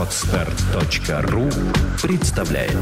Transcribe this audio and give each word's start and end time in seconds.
Отстар.ру 0.00 1.50
представляет 2.00 2.72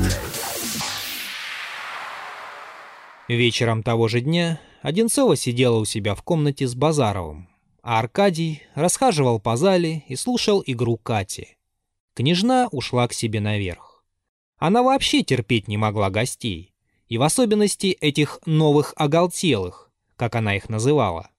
Вечером 3.27 3.83
того 3.83 4.07
же 4.07 4.21
дня 4.21 4.61
Одинцова 4.83 5.35
сидела 5.35 5.79
у 5.79 5.85
себя 5.85 6.15
в 6.15 6.23
комнате 6.23 6.69
с 6.69 6.77
Базаровым, 6.77 7.49
а 7.83 7.99
Аркадий 7.99 8.63
расхаживал 8.77 9.41
по 9.41 9.57
зале 9.57 10.05
и 10.07 10.15
слушал 10.15 10.63
игру 10.65 10.97
Кати. 10.97 11.57
Княжна 12.15 12.69
ушла 12.71 13.09
к 13.09 13.13
себе 13.13 13.41
наверх. 13.41 14.05
Она 14.57 14.85
вообще 14.85 15.25
терпеть 15.25 15.67
не 15.67 15.77
могла 15.77 16.11
гостей, 16.11 16.73
и 17.09 17.19
в 17.19 17.25
особенности 17.25 17.99
этих 18.01 18.39
новых 18.47 18.95
оголтелых, 18.95 19.91
как 20.15 20.37
она 20.37 20.55
их 20.55 20.69
называла. 20.69 21.31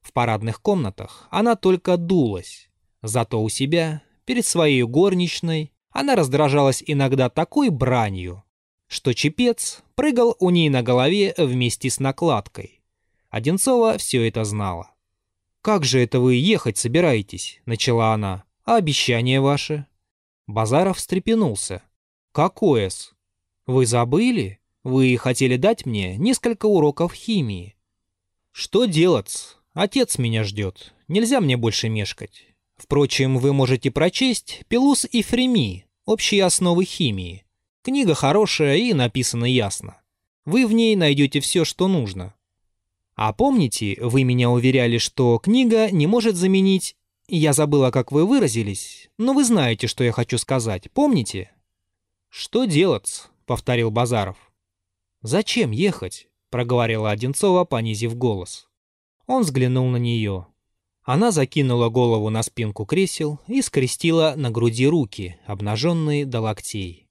В 0.00 0.12
парадных 0.12 0.60
комнатах 0.60 1.28
она 1.30 1.54
только 1.54 1.96
дулась, 1.98 2.68
зато 3.00 3.40
у 3.40 3.48
себя, 3.48 4.02
перед 4.24 4.46
своей 4.46 4.82
горничной, 4.82 5.72
она 5.90 6.16
раздражалась 6.16 6.82
иногда 6.84 7.30
такой 7.30 7.68
бранью, 7.70 8.42
что 8.88 9.14
чепец 9.14 9.82
прыгал 9.94 10.36
у 10.40 10.50
ней 10.50 10.68
на 10.68 10.82
голове 10.82 11.34
вместе 11.38 11.88
с 11.90 12.00
накладкой. 12.00 12.82
Одинцова 13.30 13.98
все 13.98 14.26
это 14.28 14.44
знала. 14.44 14.90
«Как 15.60 15.84
же 15.84 16.00
это 16.00 16.20
вы 16.20 16.34
ехать 16.34 16.78
собираетесь?»— 16.78 17.60
начала 17.64 18.12
она. 18.12 18.44
«А 18.64 18.76
обещание 18.76 19.40
ваше?» 19.40 19.86
Базаров 20.46 20.98
встрепенулся. 20.98 21.82
«Какое-с? 22.32 23.14
Вы 23.66 23.86
забыли? 23.86 24.60
Вы 24.82 25.16
хотели 25.16 25.56
дать 25.56 25.86
мне 25.86 26.16
несколько 26.16 26.66
уроков 26.66 27.14
химии». 27.14 27.76
«Что 28.52 28.84
делать? 28.84 29.56
Отец 29.72 30.18
меня 30.18 30.44
ждет. 30.44 30.94
Нельзя 31.08 31.40
мне 31.40 31.56
больше 31.56 31.88
мешкать. 31.88 32.53
Впрочем, 32.84 33.38
вы 33.38 33.54
можете 33.54 33.90
прочесть 33.90 34.60
«Пелус 34.68 35.06
и 35.10 35.22
Фреми. 35.22 35.86
Общие 36.04 36.44
основы 36.44 36.84
химии». 36.84 37.46
Книга 37.82 38.12
хорошая 38.14 38.76
и 38.76 38.92
написана 38.92 39.46
ясно. 39.46 40.02
Вы 40.44 40.66
в 40.66 40.74
ней 40.74 40.94
найдете 40.94 41.40
все, 41.40 41.64
что 41.64 41.88
нужно. 41.88 42.34
А 43.16 43.32
помните, 43.32 43.96
вы 44.02 44.24
меня 44.24 44.50
уверяли, 44.50 44.98
что 44.98 45.38
книга 45.38 45.90
не 45.90 46.06
может 46.06 46.36
заменить... 46.36 46.94
Я 47.26 47.54
забыла, 47.54 47.90
как 47.90 48.12
вы 48.12 48.26
выразились, 48.26 49.08
но 49.16 49.32
вы 49.32 49.44
знаете, 49.44 49.86
что 49.86 50.04
я 50.04 50.12
хочу 50.12 50.36
сказать, 50.36 50.90
помните? 50.90 51.50
«Что 52.28 52.66
делать?»— 52.66 53.28
повторил 53.46 53.90
Базаров. 53.90 54.36
«Зачем 55.22 55.70
ехать?»— 55.70 56.28
проговорила 56.50 57.10
Одинцова, 57.10 57.64
понизив 57.64 58.14
голос. 58.14 58.68
Он 59.26 59.42
взглянул 59.42 59.88
на 59.88 59.96
нее. 59.96 60.48
Она 61.04 61.32
закинула 61.32 61.90
голову 61.90 62.30
на 62.30 62.42
спинку 62.42 62.86
кресел 62.86 63.38
и 63.46 63.60
скрестила 63.60 64.34
на 64.36 64.50
груди 64.50 64.86
руки, 64.86 65.36
обнаженные 65.46 66.24
до 66.24 66.40
локтей. 66.40 67.06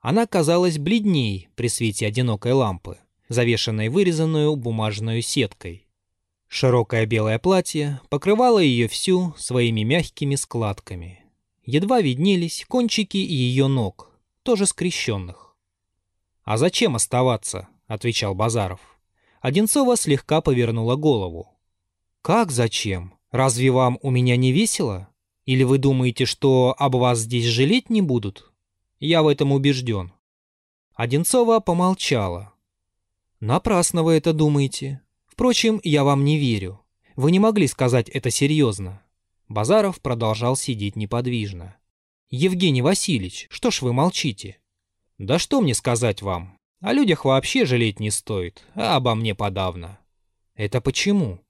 Она 0.00 0.26
казалась 0.26 0.78
бледней 0.78 1.48
при 1.56 1.68
свете 1.68 2.06
одинокой 2.06 2.52
лампы, 2.52 2.98
завешенной 3.28 3.88
вырезанную 3.88 4.54
бумажной 4.54 5.20
сеткой. 5.20 5.88
Широкое 6.46 7.06
белое 7.06 7.40
платье 7.40 8.00
покрывало 8.08 8.60
ее 8.60 8.86
всю 8.86 9.34
своими 9.36 9.80
мягкими 9.80 10.36
складками. 10.36 11.24
Едва 11.64 12.00
виднелись 12.00 12.64
кончики 12.68 13.16
ее 13.16 13.66
ног, 13.66 14.12
тоже 14.44 14.66
скрещенных. 14.66 15.56
«А 16.44 16.56
зачем 16.56 16.94
оставаться?»— 16.94 17.68
отвечал 17.88 18.36
Базаров. 18.36 18.80
Одинцова 19.40 19.96
слегка 19.96 20.40
повернула 20.40 20.94
голову. 20.94 21.48
«Как 22.22 22.52
зачем? 22.52 23.14
Разве 23.34 23.70
вам 23.72 23.98
у 24.00 24.10
меня 24.10 24.36
не 24.36 24.52
весело? 24.52 25.08
Или 25.44 25.64
вы 25.64 25.78
думаете, 25.78 26.24
что 26.24 26.74
об 26.78 26.94
вас 26.94 27.18
здесь 27.18 27.46
жалеть 27.46 27.90
не 27.90 28.00
будут?» 28.00 28.54
Я 29.00 29.22
в 29.22 29.28
этом 29.28 29.52
убежден. 29.52 30.12
Одинцова 30.94 31.60
помолчала. 31.60 32.54
Напрасно 33.40 34.02
вы 34.02 34.14
это 34.14 34.32
думаете. 34.32 35.02
Впрочем, 35.26 35.78
я 35.84 36.04
вам 36.04 36.24
не 36.24 36.38
верю. 36.38 36.80
Вы 37.16 37.32
не 37.32 37.38
могли 37.38 37.66
сказать 37.66 38.08
это 38.08 38.30
серьезно. 38.30 39.02
Базаров 39.48 40.00
продолжал 40.00 40.56
сидеть 40.56 40.96
неподвижно. 40.96 41.76
Евгений 42.30 42.80
Васильевич, 42.80 43.46
что 43.50 43.70
ж 43.70 43.82
вы 43.82 43.92
молчите? 43.92 44.58
Да 45.18 45.38
что 45.38 45.60
мне 45.60 45.74
сказать 45.74 46.22
вам? 46.22 46.56
О 46.80 46.94
людях 46.94 47.24
вообще 47.24 47.66
жалеть 47.66 48.00
не 48.00 48.10
стоит, 48.10 48.64
а 48.74 48.96
обо 48.96 49.14
мне 49.14 49.34
подавно. 49.34 49.98
Это 50.54 50.80
почему? 50.80 51.40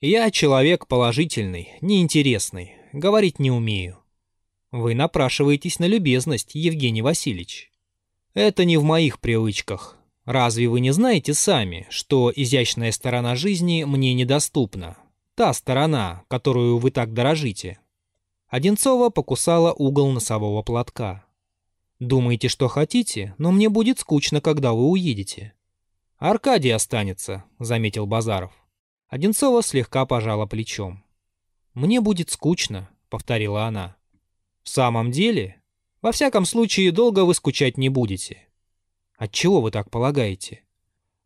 Я 0.00 0.30
человек 0.30 0.88
положительный, 0.88 1.70
неинтересный, 1.80 2.72
говорить 2.92 3.38
не 3.38 3.50
умею. 3.50 3.98
Вы 4.70 4.94
напрашиваетесь 4.94 5.78
на 5.78 5.86
любезность, 5.86 6.54
Евгений 6.54 7.00
Васильевич. 7.00 7.72
Это 8.34 8.66
не 8.66 8.76
в 8.76 8.82
моих 8.82 9.18
привычках. 9.20 9.96
Разве 10.26 10.68
вы 10.68 10.80
не 10.80 10.90
знаете 10.90 11.32
сами, 11.32 11.86
что 11.88 12.30
изящная 12.34 12.92
сторона 12.92 13.36
жизни 13.36 13.84
мне 13.84 14.12
недоступна? 14.12 14.98
Та 15.34 15.54
сторона, 15.54 16.24
которую 16.28 16.76
вы 16.76 16.90
так 16.90 17.14
дорожите. 17.14 17.78
Одинцова 18.48 19.08
покусала 19.08 19.72
угол 19.72 20.10
носового 20.10 20.60
платка. 20.62 21.24
Думаете, 22.00 22.48
что 22.48 22.68
хотите, 22.68 23.34
но 23.38 23.50
мне 23.50 23.70
будет 23.70 23.98
скучно, 24.00 24.42
когда 24.42 24.74
вы 24.74 24.90
уедете. 24.90 25.54
Аркадий 26.18 26.70
останется, 26.70 27.44
заметил 27.58 28.04
Базаров. 28.04 28.52
Одинцова 29.08 29.62
слегка 29.62 30.04
пожала 30.04 30.46
плечом. 30.46 31.04
Мне 31.74 32.00
будет 32.00 32.30
скучно, 32.30 32.88
повторила 33.08 33.64
она. 33.64 33.96
В 34.62 34.68
самом 34.68 35.10
деле? 35.10 35.60
Во 36.02 36.12
всяком 36.12 36.44
случае, 36.44 36.92
долго 36.92 37.24
вы 37.24 37.34
скучать 37.34 37.78
не 37.78 37.88
будете. 37.88 38.46
От 39.16 39.32
чего 39.32 39.60
вы 39.60 39.70
так 39.70 39.90
полагаете? 39.90 40.62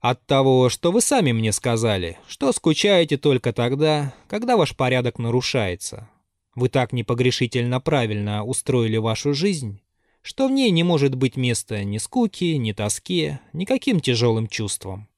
От 0.01 0.25
того, 0.27 0.71
что 0.71 0.93
вы 0.93 1.03
сами 1.03 1.33
мне 1.33 1.53
сказали, 1.53 2.19
что 2.27 2.53
скучаете 2.53 3.19
только 3.19 3.53
тогда, 3.53 4.15
когда 4.29 4.57
ваш 4.57 4.75
порядок 4.75 5.19
нарушается. 5.19 6.09
Вы 6.55 6.71
так 6.71 6.93
непогрешительно 6.93 7.81
правильно 7.81 8.45
устроили 8.45 8.97
вашу 8.97 9.35
жизнь, 9.35 9.83
что 10.23 10.49
в 10.49 10.53
ней 10.53 10.71
не 10.71 10.83
может 10.85 11.15
быть 11.15 11.37
места 11.37 11.85
ни 11.85 11.99
скуки, 11.99 12.57
ни 12.57 12.73
тоске, 12.73 13.41
никаким 13.53 14.01
тяжелым 14.01 14.49
чувствам. 14.49 15.10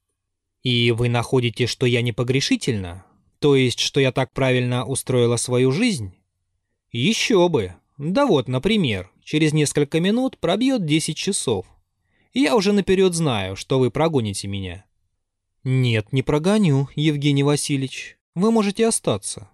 И 0.62 0.92
вы 0.92 1.08
находите, 1.08 1.66
что 1.66 1.86
я 1.86 2.02
непогрешительна? 2.02 3.04
То 3.40 3.56
есть, 3.56 3.80
что 3.80 3.98
я 4.00 4.12
так 4.12 4.32
правильно 4.32 4.84
устроила 4.84 5.36
свою 5.36 5.72
жизнь? 5.72 6.14
Еще 6.92 7.48
бы! 7.48 7.74
Да 7.98 8.26
вот, 8.26 8.48
например, 8.48 9.10
через 9.22 9.52
несколько 9.52 10.00
минут 10.00 10.38
пробьет 10.38 10.86
10 10.86 11.16
часов. 11.16 11.66
Я 12.32 12.56
уже 12.56 12.72
наперед 12.72 13.14
знаю, 13.14 13.56
что 13.56 13.78
вы 13.78 13.90
прогоните 13.90 14.48
меня. 14.48 14.84
Нет, 15.64 16.12
не 16.12 16.22
прогоню, 16.22 16.88
Евгений 16.94 17.42
Васильевич. 17.42 18.16
Вы 18.34 18.50
можете 18.50 18.86
остаться. 18.86 19.50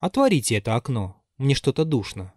Отворите 0.00 0.56
это 0.56 0.74
окно, 0.74 1.22
мне 1.38 1.54
что-то 1.54 1.84
душно. 1.84 2.32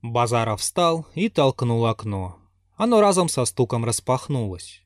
Базаров 0.00 0.60
встал 0.60 1.06
и 1.14 1.28
толкнул 1.28 1.84
окно. 1.86 2.38
Оно 2.76 3.00
разом 3.00 3.28
со 3.28 3.44
стуком 3.44 3.84
распахнулось. 3.84 4.83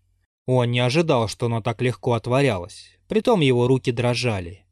Он 0.48 0.70
не 0.70 0.80
ожидал, 0.80 1.28
что 1.28 1.46
оно 1.46 1.60
так 1.60 1.80
легко 1.82 2.14
отворялось, 2.14 2.98
притом 3.06 3.40
его 3.40 3.68
руки 3.68 3.92
дрожали. 3.92 4.64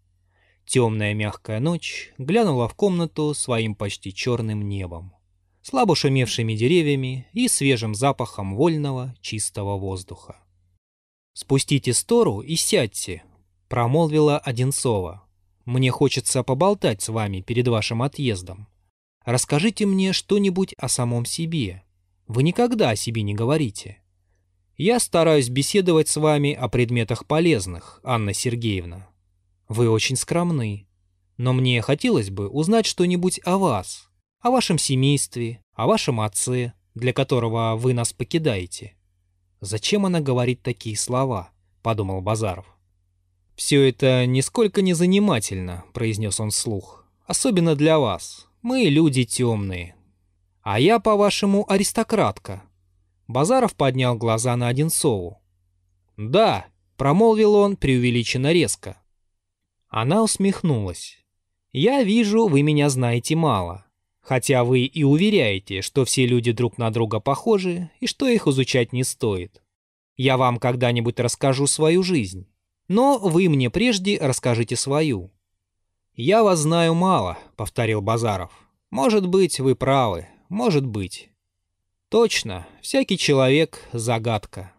Темная 0.64 1.14
мягкая 1.14 1.60
ночь 1.60 2.12
глянула 2.18 2.68
в 2.68 2.74
комнату 2.74 3.34
своим 3.34 3.76
почти 3.76 4.12
черным 4.12 4.68
небом 4.68 5.16
слабо 5.66 5.96
шумевшими 5.96 6.54
деревьями 6.54 7.26
и 7.32 7.48
свежим 7.48 7.96
запахом 7.96 8.54
вольного 8.54 9.16
чистого 9.20 9.76
воздуха. 9.76 10.36
«Спустите 11.32 11.92
стору 11.92 12.40
и 12.40 12.54
сядьте»,— 12.54 13.24
промолвила 13.68 14.38
Одинцова. 14.38 15.24
«Мне 15.64 15.90
хочется 15.90 16.44
поболтать 16.44 17.02
с 17.02 17.08
вами 17.08 17.40
перед 17.40 17.66
вашим 17.66 18.02
отъездом. 18.02 18.68
Расскажите 19.24 19.86
мне 19.86 20.12
что-нибудь 20.12 20.72
о 20.78 20.88
самом 20.88 21.24
себе. 21.24 21.82
Вы 22.28 22.44
никогда 22.44 22.90
о 22.90 22.96
себе 22.96 23.22
не 23.22 23.34
говорите. 23.34 24.00
Я 24.76 25.00
стараюсь 25.00 25.48
беседовать 25.48 26.06
с 26.08 26.16
вами 26.16 26.52
о 26.52 26.68
предметах 26.68 27.26
полезных, 27.26 27.98
Анна 28.04 28.34
Сергеевна. 28.34 29.08
Вы 29.68 29.88
очень 29.88 30.16
скромны, 30.16 30.86
но 31.38 31.54
мне 31.54 31.80
хотелось 31.80 32.28
бы 32.28 32.48
узнать 32.48 32.84
что-нибудь 32.84 33.40
о 33.44 33.56
вас, 33.56 34.10
о 34.40 34.50
вашем 34.50 34.76
семействе, 34.76 35.62
о 35.72 35.86
вашем 35.86 36.20
отце, 36.20 36.74
для 36.94 37.14
которого 37.14 37.74
вы 37.76 37.94
нас 37.94 38.12
покидаете. 38.12 38.94
Зачем 39.62 40.04
она 40.04 40.20
говорит 40.20 40.60
такие 40.62 40.96
слова? 40.98 41.52
подумал 41.82 42.20
Базаров. 42.20 42.66
Все 43.54 43.88
это 43.88 44.26
нисколько 44.26 44.82
не 44.82 44.92
занимательно, 44.92 45.84
произнес 45.94 46.38
он 46.38 46.50
вслух. 46.50 47.06
Особенно 47.26 47.76
для 47.76 47.98
вас. 47.98 48.46
Мы 48.60 48.84
люди 48.84 49.24
темные. 49.24 49.96
А 50.60 50.78
я, 50.78 50.98
по-вашему, 50.98 51.64
аристократка. 51.66 52.62
Базаров 53.26 53.74
поднял 53.74 54.16
глаза 54.16 54.56
на 54.56 54.68
Одинцову. 54.68 55.42
Да, 56.16 56.66
промолвил 56.96 57.54
он 57.54 57.76
преувеличенно 57.76 58.52
резко. 58.52 59.02
Она 59.88 60.22
усмехнулась. 60.22 61.18
Я 61.72 62.02
вижу, 62.02 62.46
вы 62.46 62.62
меня 62.62 62.88
знаете 62.88 63.36
мало. 63.36 63.86
Хотя 64.20 64.64
вы 64.64 64.80
и 64.80 65.04
уверяете, 65.04 65.82
что 65.82 66.04
все 66.04 66.26
люди 66.26 66.52
друг 66.52 66.78
на 66.78 66.90
друга 66.90 67.20
похожи 67.20 67.90
и 68.00 68.06
что 68.06 68.26
их 68.26 68.46
изучать 68.46 68.92
не 68.92 69.04
стоит. 69.04 69.62
Я 70.16 70.36
вам 70.36 70.58
когда-нибудь 70.58 71.20
расскажу 71.20 71.66
свою 71.66 72.02
жизнь. 72.02 72.48
Но 72.88 73.18
вы 73.18 73.48
мне 73.48 73.70
прежде 73.70 74.18
расскажите 74.18 74.76
свою. 74.76 75.32
«Я 76.14 76.42
вас 76.42 76.60
знаю 76.60 76.94
мало»,— 76.94 77.36
повторил 77.56 78.00
Базаров. 78.00 78.50
«Может 78.90 79.26
быть, 79.26 79.60
вы 79.60 79.74
правы, 79.74 80.26
может 80.48 80.86
быть». 80.86 81.30
«Точно, 82.08 82.66
всякий 82.82 83.18
человек— 83.18 83.80
загадка. 83.92 84.72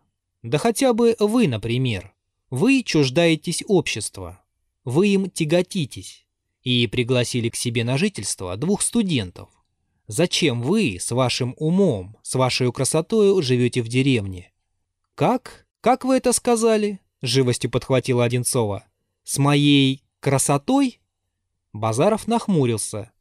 Да 0.43 0.57
хотя 0.57 0.93
бы 0.93 1.15
вы, 1.19 1.47
например. 1.47 2.13
Вы 2.49 2.83
чуждаетесь 2.83 3.63
общества. 3.67 4.41
Вы 4.85 5.09
им 5.09 5.29
тяготитесь. 5.29 6.25
И 6.61 6.87
пригласили 6.87 7.49
к 7.49 7.55
себе 7.55 7.83
на 7.83 7.97
жительство 7.97 8.55
двух 8.55 8.81
студентов. 8.81 9.49
Зачем 10.07 10.61
вы 10.61 10.97
с 10.99 11.11
вашим 11.11 11.53
умом, 11.57 12.17
с 12.23 12.35
вашей 12.35 12.71
красотой 12.71 13.41
живете 13.41 13.81
в 13.81 13.89
деревне? 13.89 14.53
Как? 15.15 15.67
Как 15.81 16.05
вы 16.05 16.15
это 16.15 16.31
сказали? 16.31 17.01
Живостью 17.21 17.69
подхватила 17.69 18.23
Одинцова. 18.23 18.85
С 19.23 19.37
моей 19.37 20.03
красотой? 20.21 21.01
Базаров 21.73 22.27
нахмурился. 22.27 23.11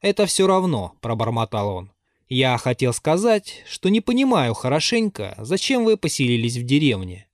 Это 0.00 0.26
все 0.26 0.46
равно, 0.46 0.94
пробормотал 1.00 1.68
он. 1.68 1.91
Я 2.34 2.56
хотел 2.56 2.94
сказать, 2.94 3.62
что 3.68 3.90
не 3.90 4.00
понимаю 4.00 4.54
хорошенько, 4.54 5.34
зачем 5.36 5.84
вы 5.84 5.98
поселились 5.98 6.56
в 6.56 6.62
деревне. 6.62 7.28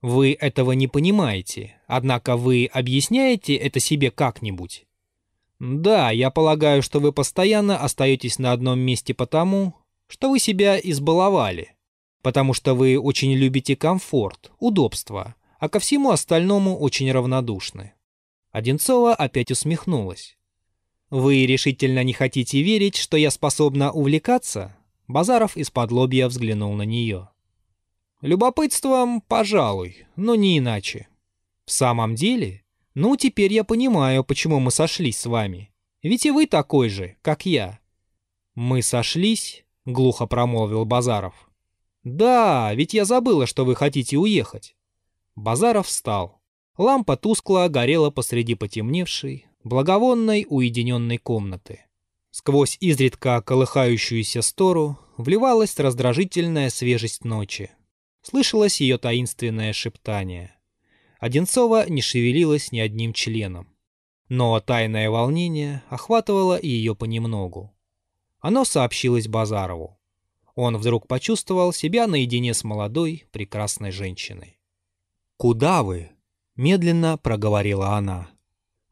Вы 0.00 0.32
этого 0.32 0.72
не 0.72 0.88
понимаете, 0.88 1.76
однако 1.86 2.36
вы 2.36 2.68
объясняете 2.72 3.54
это 3.54 3.78
себе 3.78 4.10
как-нибудь? 4.10 4.84
Да, 5.60 6.10
я 6.10 6.32
полагаю, 6.32 6.82
что 6.82 6.98
вы 6.98 7.12
постоянно 7.12 7.78
остаетесь 7.78 8.40
на 8.40 8.50
одном 8.50 8.80
месте 8.80 9.14
потому, 9.14 9.76
что 10.08 10.28
вы 10.28 10.40
себя 10.40 10.76
избаловали, 10.76 11.76
потому 12.20 12.52
что 12.52 12.74
вы 12.74 12.98
очень 12.98 13.34
любите 13.34 13.76
комфорт, 13.76 14.50
удобство, 14.58 15.36
а 15.60 15.68
ко 15.68 15.78
всему 15.78 16.10
остальному 16.10 16.76
очень 16.76 17.12
равнодушны. 17.12 17.92
Одинцова 18.50 19.14
опять 19.14 19.52
усмехнулась. 19.52 20.36
«Вы 21.12 21.46
решительно 21.46 22.02
не 22.02 22.12
хотите 22.12 22.62
верить, 22.62 22.96
что 22.96 23.16
я 23.16 23.30
способна 23.30 23.92
увлекаться?» 23.92 24.76
Базаров 25.06 25.56
из-под 25.56 25.92
лобья 25.92 26.26
взглянул 26.26 26.72
на 26.72 26.82
нее. 26.82 27.28
Любопытством, 28.22 29.20
пожалуй, 29.20 30.06
но 30.14 30.36
не 30.36 30.58
иначе. 30.58 31.08
В 31.66 31.72
самом 31.72 32.14
деле? 32.14 32.62
Ну, 32.94 33.16
теперь 33.16 33.52
я 33.52 33.64
понимаю, 33.64 34.22
почему 34.22 34.60
мы 34.60 34.70
сошлись 34.70 35.18
с 35.18 35.26
вами. 35.26 35.72
Ведь 36.04 36.24
и 36.24 36.30
вы 36.30 36.46
такой 36.46 36.88
же, 36.88 37.16
как 37.20 37.46
я. 37.46 37.80
Мы 38.54 38.80
сошлись, 38.80 39.64
глухо 39.84 40.26
промолвил 40.26 40.84
Базаров. 40.84 41.34
Да, 42.04 42.72
ведь 42.74 42.94
я 42.94 43.04
забыла, 43.04 43.46
что 43.46 43.64
вы 43.64 43.74
хотите 43.74 44.16
уехать. 44.16 44.76
Базаров 45.34 45.88
встал. 45.88 46.40
Лампа 46.78 47.16
тускло 47.16 47.66
горела 47.68 48.10
посреди 48.10 48.54
потемневшей, 48.54 49.46
благовонной 49.64 50.46
уединенной 50.48 51.18
комнаты. 51.18 51.80
Сквозь 52.30 52.76
изредка 52.80 53.42
колыхающуюся 53.42 54.42
стору 54.42 54.98
вливалась 55.16 55.78
раздражительная 55.78 56.70
свежесть 56.70 57.24
ночи. 57.24 57.70
Слышалось 58.22 58.80
ее 58.80 58.98
таинственное 58.98 59.72
шептание. 59.72 60.54
Одинцова 61.18 61.88
не 61.88 62.02
шевелилась 62.02 62.72
ни 62.72 62.80
одним 62.80 63.12
членом. 63.12 63.68
Но 64.28 64.58
тайное 64.60 65.10
волнение 65.10 65.82
охватывало 65.88 66.58
ее 66.60 66.96
понемногу. 66.96 67.72
Оно 68.40 68.64
сообщилось 68.64 69.28
Базарову. 69.28 69.98
Он 70.54 70.76
вдруг 70.76 71.06
почувствовал 71.06 71.72
себя 71.72 72.06
наедине 72.06 72.54
с 72.54 72.64
молодой, 72.64 73.24
прекрасной 73.30 73.90
женщиной. 73.92 74.58
«Куда 75.36 75.82
вы?»— 75.82 76.10
медленно 76.56 77.18
проговорила 77.18 77.90
она. 77.90 78.31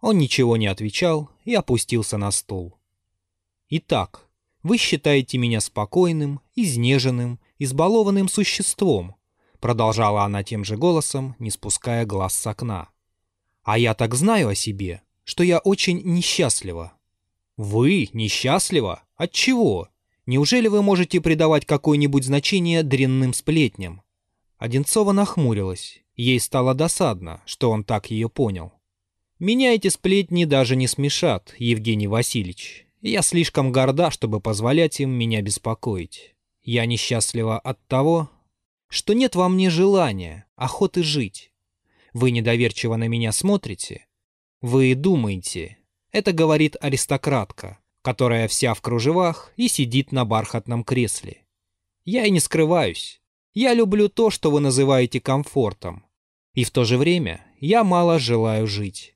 Он 0.00 0.18
ничего 0.18 0.56
не 0.56 0.66
отвечал 0.66 1.30
и 1.44 1.54
опустился 1.54 2.16
на 2.16 2.30
стул. 2.30 2.78
«Итак, 3.68 4.28
вы 4.62 4.78
считаете 4.78 5.38
меня 5.38 5.60
спокойным, 5.60 6.40
изнеженным, 6.54 7.38
избалованным 7.58 8.28
существом, 8.28 9.16
Продолжала 9.60 10.24
она 10.24 10.42
тем 10.42 10.64
же 10.64 10.76
голосом, 10.76 11.36
не 11.38 11.50
спуская 11.50 12.06
глаз 12.06 12.34
с 12.34 12.46
окна. 12.46 12.88
«А 13.62 13.78
я 13.78 13.94
так 13.94 14.14
знаю 14.14 14.48
о 14.48 14.54
себе, 14.54 15.02
что 15.24 15.44
я 15.44 15.58
очень 15.58 16.00
несчастлива». 16.02 16.94
«Вы 17.58 18.08
несчастлива? 18.14 19.02
От 19.16 19.32
чего? 19.32 19.88
Неужели 20.24 20.68
вы 20.68 20.82
можете 20.82 21.20
придавать 21.20 21.66
какое-нибудь 21.66 22.24
значение 22.24 22.82
дрянным 22.82 23.34
сплетням?» 23.34 24.02
Одинцова 24.56 25.12
нахмурилась. 25.12 26.00
Ей 26.16 26.40
стало 26.40 26.74
досадно, 26.74 27.42
что 27.44 27.70
он 27.70 27.84
так 27.84 28.10
ее 28.10 28.30
понял. 28.30 28.72
«Меня 29.40 29.74
эти 29.74 29.88
сплетни 29.88 30.44
даже 30.44 30.76
не 30.76 30.86
смешат, 30.86 31.54
Евгений 31.58 32.06
Васильевич. 32.06 32.86
Я 33.00 33.22
слишком 33.22 33.72
горда, 33.72 34.10
чтобы 34.10 34.38
позволять 34.38 35.00
им 35.00 35.10
меня 35.10 35.40
беспокоить. 35.40 36.34
Я 36.62 36.84
несчастлива 36.84 37.58
от 37.58 37.84
того, 37.86 38.30
что 38.88 39.14
нет 39.14 39.34
во 39.34 39.48
мне 39.48 39.70
желания, 39.70 40.44
охоты 40.56 41.02
жить. 41.02 41.52
Вы 42.12 42.32
недоверчиво 42.32 42.96
на 42.96 43.08
меня 43.08 43.32
смотрите. 43.32 44.06
Вы 44.60 44.94
думаете, 44.94 45.78
это 46.12 46.32
говорит 46.32 46.76
аристократка, 46.78 47.78
которая 48.02 48.46
вся 48.46 48.74
в 48.74 48.82
кружевах 48.82 49.54
и 49.56 49.68
сидит 49.68 50.12
на 50.12 50.26
бархатном 50.26 50.84
кресле. 50.84 51.46
Я 52.04 52.26
и 52.26 52.30
не 52.30 52.40
скрываюсь. 52.40 53.22
Я 53.54 53.72
люблю 53.72 54.10
то, 54.10 54.28
что 54.28 54.50
вы 54.50 54.60
называете 54.60 55.18
комфортом. 55.18 56.04
И 56.52 56.64
в 56.64 56.70
то 56.70 56.84
же 56.84 56.98
время 56.98 57.46
я 57.58 57.84
мало 57.84 58.18
желаю 58.18 58.66
жить. 58.66 59.14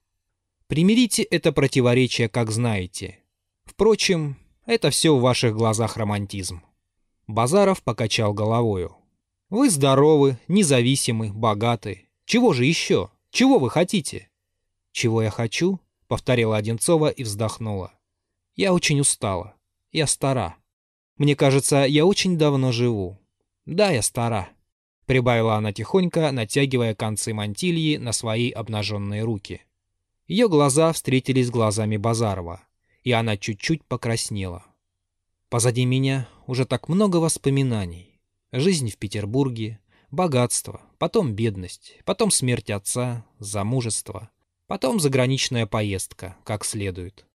Примирите 0.74 1.22
это 1.22 1.52
противоречие, 1.52 2.28
как 2.28 2.50
знаете. 2.50 3.20
Впрочем, 3.64 4.36
это 4.66 4.90
все 4.90 5.14
в 5.14 5.20
ваших 5.20 5.54
глазах 5.54 5.96
романтизм. 5.96 6.62
Базаров 7.28 7.80
покачал 7.80 8.34
головою. 8.34 8.96
Вы 9.50 9.70
здоровы, 9.70 10.36
независимы, 10.48 11.32
богаты. 11.32 12.08
Чего 12.24 12.52
же 12.52 12.64
еще? 12.64 13.10
Чего 13.30 13.60
вы 13.60 13.70
хотите? 13.70 14.28
Чего 14.90 15.22
я 15.22 15.30
хочу? 15.30 15.78
Повторила 16.08 16.56
Одинцова 16.56 17.06
и 17.06 17.22
вздохнула. 17.22 17.92
Я 18.56 18.74
очень 18.74 18.98
устала. 18.98 19.54
Я 19.92 20.08
стара. 20.08 20.56
Мне 21.18 21.36
кажется, 21.36 21.84
я 21.84 22.04
очень 22.04 22.36
давно 22.36 22.72
живу. 22.72 23.20
Да, 23.64 23.92
я 23.92 24.02
стара. 24.02 24.48
Прибавила 25.06 25.54
она 25.54 25.72
тихонько, 25.72 26.32
натягивая 26.32 26.96
концы 26.96 27.32
мантильи 27.32 27.96
на 27.96 28.10
свои 28.10 28.50
обнаженные 28.50 29.22
руки. 29.22 29.62
Ее 30.26 30.48
глаза 30.48 30.92
встретились 30.92 31.48
с 31.48 31.50
глазами 31.50 31.96
Базарова, 31.98 32.62
и 33.02 33.12
она 33.12 33.36
чуть-чуть 33.36 33.84
покраснела. 33.84 34.64
Позади 35.50 35.84
меня 35.84 36.28
уже 36.46 36.64
так 36.64 36.88
много 36.88 37.18
воспоминаний. 37.18 38.20
Жизнь 38.50 38.90
в 38.90 38.96
Петербурге, 38.96 39.80
богатство, 40.10 40.80
потом 40.98 41.34
бедность, 41.34 41.98
потом 42.04 42.30
смерть 42.30 42.70
отца, 42.70 43.26
замужество, 43.38 44.30
потом 44.66 44.98
заграничная 44.98 45.66
поездка, 45.66 46.36
как 46.44 46.64
следует. 46.64 47.26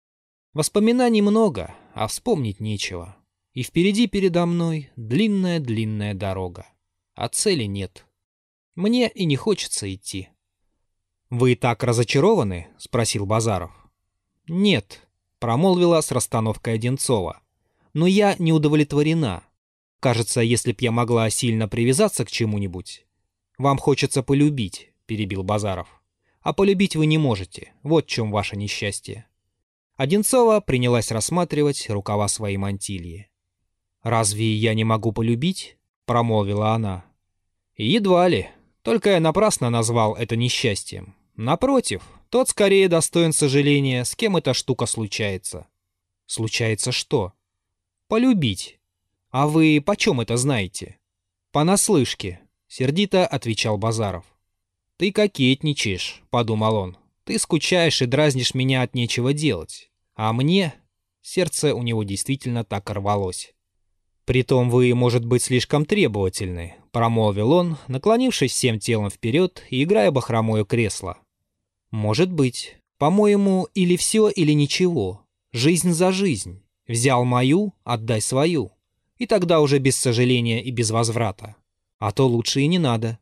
Воспоминаний 0.54 1.22
много, 1.22 1.76
а 1.94 2.08
вспомнить 2.08 2.60
нечего. 2.60 3.16
И 3.54 3.62
впереди 3.62 4.08
передо 4.08 4.46
мной 4.46 4.90
длинная-длинная 4.96 6.16
дорога. 6.16 6.66
А 7.14 7.30
цели 7.30 7.66
нет. 7.66 8.06
Мне 8.76 9.10
и 9.10 9.26
не 9.26 9.36
хочется 9.36 9.94
идти. 9.94 10.30
«Вы 11.30 11.56
так 11.56 11.84
разочарованы?»— 11.84 12.68
спросил 12.78 13.26
Базаров. 13.26 13.72
«Нет»,— 14.48 15.08
промолвила 15.40 16.02
с 16.02 16.12
расстановкой 16.12 16.74
Одинцова. 16.74 17.42
«Но 17.94 18.08
я 18.08 18.36
не 18.40 18.52
удовлетворена. 18.52 19.44
Кажется, 20.00 20.42
если 20.42 20.72
б 20.72 20.78
я 20.82 20.92
могла 20.92 21.30
сильно 21.30 21.68
привязаться 21.68 22.26
к 22.26 22.32
чему-нибудь. 22.32 23.06
Вам 23.58 23.78
хочется 23.78 24.24
полюбить, 24.24 24.92
перебил 25.06 25.44
Базаров. 25.44 26.02
А 26.42 26.54
полюбить 26.54 26.96
вы 26.96 27.06
не 27.06 27.18
можете. 27.18 27.74
Вот 27.84 28.06
в 28.06 28.08
чем 28.08 28.32
ваше 28.32 28.56
несчастье. 28.56 29.28
Одинцова 29.98 30.62
принялась 30.62 31.12
рассматривать 31.12 31.90
рукава 31.90 32.30
своей 32.30 32.56
мантильи. 32.56 33.30
«Разве 34.02 34.56
я 34.56 34.74
не 34.74 34.86
могу 34.86 35.12
полюбить?»— 35.12 35.78
промолвила 36.06 36.72
она. 36.72 37.04
«Едва 37.76 38.30
ли. 38.30 38.50
Только 38.82 39.10
я 39.10 39.20
напрасно 39.20 39.70
назвал 39.70 40.16
это 40.16 40.38
несчастьем. 40.38 41.16
Напротив, 41.40 42.04
тот 42.30 42.50
скорее 42.50 42.90
достоин 42.90 43.32
сожаления, 43.32 44.04
с 44.04 44.14
кем 44.14 44.36
эта 44.36 44.54
штука 44.54 44.86
случается». 44.86 45.68
«Случается 46.26 46.92
что?» 46.92 47.32
«Полюбить. 48.10 48.80
«А 49.32 49.48
вы 49.48 49.82
почем 49.86 50.20
это 50.20 50.36
знаете?» 50.36 50.98
«Понаслышке»,— 51.54 52.42
сердито 52.68 53.26
отвечал 53.26 53.78
Базаров. 53.78 54.26
«Ты 54.98 55.14
кокетничаешь»,— 55.14 56.24
подумал 56.30 56.76
он. 56.76 56.98
«Ты 57.24 57.40
скучаешь 57.40 58.02
и 58.02 58.06
дразнишь 58.06 58.54
меня 58.54 58.82
от 58.82 58.94
нечего 58.94 59.32
делать. 59.32 59.92
А 60.16 60.34
мне...» 60.34 60.74
Сердце 61.22 61.74
у 61.74 61.84
него 61.84 62.04
действительно 62.04 62.66
так 62.66 62.90
рвалось. 62.90 63.54
«Притом 64.26 64.70
вы, 64.70 64.94
может 64.94 65.24
быть, 65.24 65.44
слишком 65.44 65.86
требовательны»,— 65.86 66.76
промолвил 66.92 67.54
он, 67.54 67.78
наклонившись 67.88 68.52
всем 68.52 68.78
телом 68.78 69.10
вперед 69.10 69.64
и 69.70 69.84
играя 69.84 70.12
бахромою 70.12 70.66
кресло. 70.66 71.18
«Может 71.92 72.32
быть. 72.32 72.78
По-моему, 72.98 73.68
или 73.74 73.96
все, 73.96 74.30
или 74.30 74.52
ничего. 74.52 75.26
Жизнь 75.52 75.92
за 75.92 76.12
жизнь. 76.12 76.62
Взял 76.88 77.24
мою, 77.26 77.74
отдай 77.84 78.22
свою. 78.22 78.72
И 79.18 79.26
тогда 79.26 79.62
уже 79.62 79.80
без 79.80 79.96
сожаления 79.96 80.64
и 80.64 80.72
без 80.72 80.92
возврата. 80.92 81.56
А 81.98 82.12
то 82.12 82.28
лучше 82.28 82.62
и 82.62 82.68
не 82.68 82.80
надо». 82.80 83.20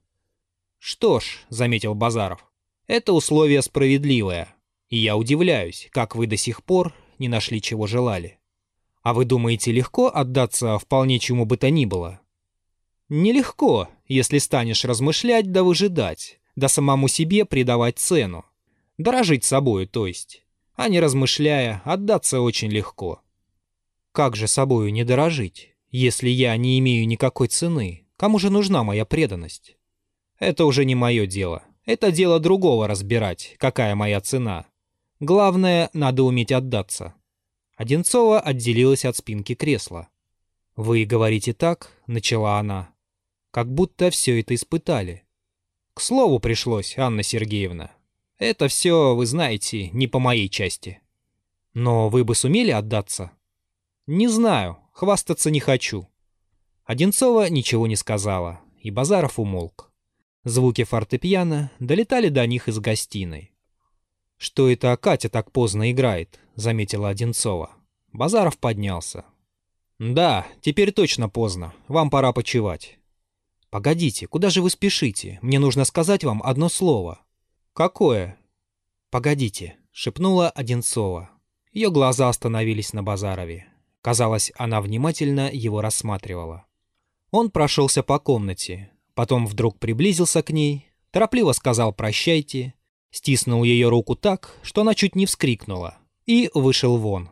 «Что 0.79 1.19
ж»,— 1.19 1.45
заметил 1.49 1.95
Базаров,— 1.95 2.45
«это 2.87 3.13
условие 3.13 3.61
справедливое. 3.61 4.53
И 4.89 4.97
я 4.97 5.17
удивляюсь, 5.17 5.89
как 5.91 6.15
вы 6.15 6.27
до 6.27 6.37
сих 6.37 6.63
пор 6.63 6.93
не 7.19 7.27
нашли, 7.27 7.61
чего 7.61 7.87
желали». 7.87 8.37
А 9.07 9.13
вы 9.13 9.23
думаете, 9.23 9.71
легко 9.71 10.11
отдаться 10.13 10.77
вполне 10.77 11.17
чему 11.17 11.45
бы 11.45 11.55
то 11.55 11.69
ни 11.69 11.85
было? 11.85 12.19
Нелегко, 13.07 13.87
если 14.05 14.37
станешь 14.37 14.83
размышлять 14.83 15.49
да 15.49 15.63
выжидать, 15.63 16.41
да 16.57 16.67
самому 16.67 17.07
себе 17.07 17.45
придавать 17.45 17.99
цену. 17.99 18.43
Дорожить 18.97 19.43
собою, 19.43 19.87
то 19.87 20.07
есть. 20.07 20.43
А 20.75 20.89
не 20.89 20.99
размышляя, 20.99 21.81
отдаться 21.85 22.41
очень 22.41 22.69
легко. 22.69 23.21
Как 24.11 24.35
же 24.35 24.47
собою 24.47 24.91
не 24.91 25.03
дорожить, 25.03 25.75
если 25.89 26.29
я 26.29 26.55
не 26.57 26.79
имею 26.79 27.07
никакой 27.07 27.47
цены? 27.47 28.07
Кому 28.17 28.39
же 28.39 28.49
нужна 28.49 28.83
моя 28.83 29.05
преданность? 29.05 29.77
Это 30.39 30.65
уже 30.65 30.85
не 30.85 30.95
мое 30.95 31.27
дело. 31.27 31.63
Это 31.85 32.11
дело 32.11 32.39
другого 32.39 32.87
разбирать, 32.87 33.55
какая 33.59 33.95
моя 33.95 34.19
цена. 34.21 34.65
Главное, 35.19 35.89
надо 35.93 36.23
уметь 36.23 36.51
отдаться. 36.51 37.15
Одинцова 37.75 38.39
отделилась 38.39 39.05
от 39.05 39.15
спинки 39.15 39.55
кресла. 39.55 40.09
«Вы 40.75 41.05
говорите 41.05 41.53
так»,— 41.53 41.91
начала 42.07 42.59
она,— 42.59 42.93
«как 43.51 43.71
будто 43.71 44.09
все 44.09 44.39
это 44.39 44.53
испытали». 44.53 45.23
«К 45.93 46.01
слову 46.01 46.39
пришлось, 46.39 46.97
Анна 46.97 47.23
Сергеевна. 47.23 47.91
Это 48.37 48.67
все, 48.67 49.15
вы 49.15 49.25
знаете, 49.25 49.89
не 49.89 50.07
по 50.07 50.19
моей 50.19 50.49
части». 50.49 51.01
«Но 51.73 52.09
вы 52.09 52.23
бы 52.23 52.35
сумели 52.35 52.71
отдаться?» 52.71 53.31
«Не 54.07 54.27
знаю, 54.27 54.77
хвастаться 54.93 55.51
не 55.51 55.59
хочу». 55.59 56.07
Одинцова 56.85 57.49
ничего 57.49 57.87
не 57.87 57.95
сказала, 57.95 58.61
и 58.81 58.89
Базаров 58.89 59.39
умолк. 59.39 59.91
Звуки 60.43 60.85
фортепиано 60.85 61.71
долетали 61.79 62.29
до 62.29 62.47
них 62.47 62.69
из 62.69 62.79
гостиной. 62.79 63.51
«Что 64.37 64.69
это 64.69 64.95
Катя 64.95 65.29
так 65.29 65.51
поздно 65.51 65.91
играет?»— 65.91 66.39
заметила 66.55 67.09
Одинцова. 67.09 67.71
Базаров 68.13 68.57
поднялся. 68.57 69.25
«Да, 69.99 70.47
теперь 70.61 70.91
точно 70.91 71.27
поздно. 71.27 71.73
Вам 71.87 72.09
пора 72.09 72.31
почевать». 72.31 72.99
«Погодите, 73.69 74.27
куда 74.27 74.49
же 74.49 74.61
вы 74.61 74.69
спешите? 74.69 75.39
Мне 75.41 75.59
нужно 75.59 75.83
сказать 75.83 76.23
вам 76.23 76.41
одно 76.43 76.69
слово». 76.69 77.19
«Какое?» 77.77 78.39
«Погодите»,— 79.11 79.77
шепнула 79.91 80.49
Одинцова. 80.49 81.29
Ее 81.71 81.91
глаза 81.91 82.27
остановились 82.27 82.91
на 82.91 83.03
Базарове. 83.03 83.67
Казалось, 84.01 84.51
она 84.55 84.81
внимательно 84.81 85.51
его 85.53 85.81
рассматривала. 85.81 86.65
Он 87.29 87.51
прошелся 87.51 88.01
по 88.01 88.17
комнате, 88.17 88.89
потом 89.13 89.45
вдруг 89.45 89.77
приблизился 89.77 90.41
к 90.41 90.49
ней, 90.49 90.89
торопливо 91.11 91.51
сказал 91.51 91.93
«прощайте», 91.93 92.73
стиснул 93.11 93.63
ее 93.63 93.89
руку 93.89 94.15
так, 94.15 94.57
что 94.63 94.81
она 94.81 94.95
чуть 94.95 95.15
не 95.15 95.27
вскрикнула, 95.27 95.99
и 96.25 96.49
вышел 96.55 96.97
вон. 96.97 97.29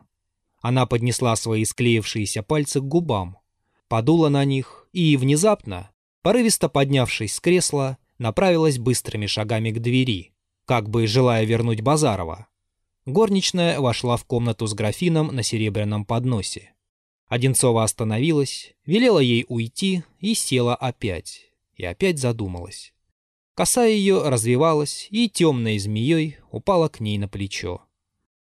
Она 0.60 0.86
поднесла 0.86 1.34
свои 1.34 1.64
склеившиеся 1.64 2.44
пальцы 2.44 2.78
к 2.80 2.84
губам, 2.84 3.38
подула 3.88 4.28
на 4.28 4.44
них 4.44 4.86
и, 4.92 5.16
внезапно, 5.16 5.90
порывисто 6.22 6.68
поднявшись 6.68 7.34
с 7.34 7.40
кресла, 7.40 7.98
направилась 8.18 8.78
быстрыми 8.78 9.26
шагами 9.26 9.72
к 9.72 9.80
двери, 9.80 10.35
как 10.66 10.90
бы 10.90 11.06
желая 11.06 11.44
вернуть 11.44 11.80
Базарова. 11.80 12.48
Горничная 13.06 13.80
вошла 13.80 14.16
в 14.16 14.24
комнату 14.24 14.66
с 14.66 14.74
графином 14.74 15.28
на 15.28 15.42
серебряном 15.42 16.04
подносе. 16.04 16.74
Одинцова 17.28 17.84
остановилась, 17.84 18.74
велела 18.84 19.20
ей 19.20 19.46
уйти 19.48 20.02
и 20.18 20.34
села 20.34 20.74
опять. 20.74 21.52
И 21.74 21.84
опять 21.84 22.18
задумалась. 22.18 22.92
Коса 23.54 23.84
ее 23.84 24.28
развивалась 24.28 25.08
и 25.10 25.30
темной 25.30 25.78
змеей 25.78 26.38
упала 26.50 26.88
к 26.88 27.00
ней 27.00 27.16
на 27.16 27.28
плечо. 27.28 27.82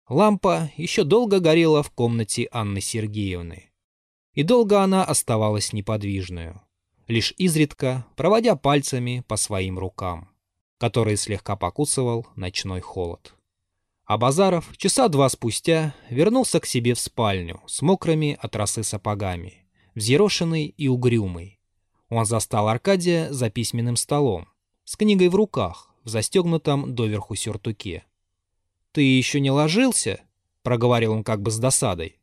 Лампа 0.09 0.71
еще 0.75 1.03
долго 1.03 1.39
горела 1.39 1.83
в 1.83 1.91
комнате 1.91 2.49
Анны 2.51 2.81
Сергеевны. 2.81 3.71
И 4.33 4.43
долго 4.43 4.81
она 4.81 5.03
оставалась 5.03 5.73
неподвижную, 5.73 6.61
лишь 7.07 7.33
изредка 7.37 8.05
проводя 8.15 8.55
пальцами 8.55 9.23
по 9.27 9.35
своим 9.35 9.79
рукам, 9.79 10.29
которые 10.77 11.17
слегка 11.17 11.55
покусывал 11.55 12.27
ночной 12.35 12.81
холод. 12.81 13.33
А 14.05 14.17
Базаров 14.17 14.75
часа 14.77 15.09
два 15.09 15.27
спустя 15.27 15.93
вернулся 16.09 16.59
к 16.59 16.65
себе 16.65 16.93
в 16.93 16.99
спальню 16.99 17.61
с 17.67 17.81
мокрыми 17.81 18.37
от 18.41 18.55
росы 18.55 18.83
сапогами, 18.83 19.65
взъерошенный 19.95 20.65
и 20.67 20.87
угрюмый. 20.87 21.59
Он 22.09 22.25
застал 22.25 22.69
Аркадия 22.69 23.29
за 23.31 23.49
письменным 23.49 23.97
столом, 23.97 24.47
с 24.85 24.95
книгой 24.95 25.27
в 25.27 25.35
руках, 25.35 25.93
в 26.05 26.09
застегнутом 26.09 26.95
доверху 26.95 27.35
сюртуке. 27.35 28.05
«Ты 28.93 29.01
еще 29.01 29.41
не 29.41 29.51
ложился?»— 29.51 30.21
проговорил 30.63 31.11
он 31.11 31.25
как 31.25 31.41
бы 31.41 31.51
с 31.51 31.59
досадой. 31.59 32.17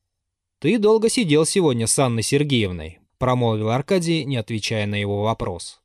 «Ты 0.59 0.79
долго 0.79 1.11
сидел 1.11 1.45
сегодня 1.45 1.87
с 1.87 1.99
Анной 1.99 2.23
Сергеевной»,— 2.23 3.01
промолвил 3.19 3.69
Аркадий, 3.69 4.25
не 4.25 4.39
отвечая 4.39 4.87
на 4.87 4.95
его 4.95 5.23
вопрос. 5.23 5.83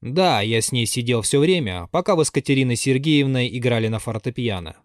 «Да, 0.00 0.40
я 0.40 0.60
с 0.60 0.72
ней 0.72 0.86
сидел 0.86 1.22
все 1.22 1.40
время, 1.40 1.88
пока 1.90 2.14
вы 2.14 2.24
с 2.24 2.30
Катериной 2.30 2.76
Сергеевной 2.76 3.56
играли 3.56 3.88
на 3.88 3.98
фортепиано». 3.98 4.76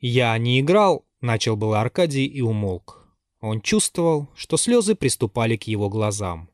«Я 0.00 0.36
не 0.38 0.60
играл»,— 0.60 1.04
начал 1.20 1.56
был 1.56 1.74
Аркадий 1.74 2.26
и 2.26 2.40
умолк. 2.40 3.06
Он 3.40 3.60
чувствовал, 3.60 4.28
что 4.36 4.56
слезы 4.56 4.94
приступали 4.94 5.56
к 5.56 5.64
его 5.64 5.88
глазам 5.88 6.48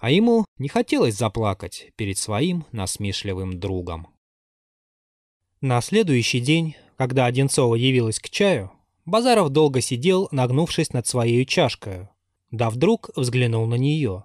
а 0.00 0.10
ему 0.10 0.46
не 0.58 0.68
хотелось 0.68 1.14
заплакать 1.14 1.92
перед 1.94 2.16
своим 2.16 2.64
насмешливым 2.72 3.60
другом. 3.60 4.08
На 5.60 5.80
следующий 5.82 6.40
день, 6.40 6.74
когда 6.96 7.26
Одинцова 7.26 7.74
явилась 7.74 8.18
к 8.18 8.30
чаю, 8.30 8.72
Базаров 9.04 9.50
долго 9.50 9.82
сидел, 9.82 10.28
нагнувшись 10.30 10.94
над 10.94 11.06
своей 11.06 11.44
чашкой, 11.44 12.08
да 12.50 12.70
вдруг 12.70 13.10
взглянул 13.14 13.66
на 13.66 13.74
нее. 13.74 14.24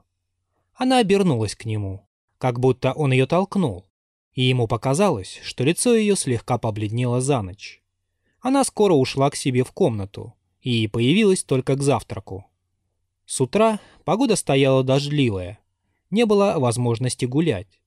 Она 0.74 1.00
обернулась 1.00 1.56
к 1.56 1.66
нему, 1.66 2.05
как 2.38 2.60
будто 2.60 2.94
он 2.94 3.12
ее 3.12 3.26
толкнул, 3.28 3.86
и 4.34 4.44
ему 4.44 4.68
показалось, 4.68 5.40
что 5.44 5.64
лицо 5.64 5.96
ее 5.96 6.16
слегка 6.16 6.58
побледнело 6.58 7.22
за 7.22 7.42
ночь. 7.42 7.82
Она 8.42 8.64
скоро 8.64 8.94
ушла 8.94 9.30
к 9.30 9.36
себе 9.36 9.64
в 9.64 9.72
комнату 9.72 10.34
и 10.62 10.88
появилась 10.88 11.44
только 11.44 11.76
к 11.76 11.82
завтраку. 11.82 12.46
С 13.26 13.42
утра 13.42 13.80
погода 14.04 14.36
стояла 14.36 14.84
дождливая, 14.84 15.60
не 16.12 16.26
было 16.26 16.56
возможности 16.58 17.26
гулять. 17.26 17.80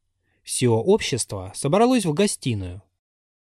Все 0.42 0.68
общество 0.68 1.52
собралось 1.54 2.06
в 2.06 2.12
гостиную. 2.12 2.82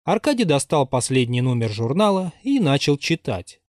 Аркадий 0.04 0.44
достал 0.44 0.86
последний 0.86 1.42
номер 1.42 1.72
журнала 1.72 2.34
и 2.44 2.60
начал 2.60 2.98
читать. 2.98 3.62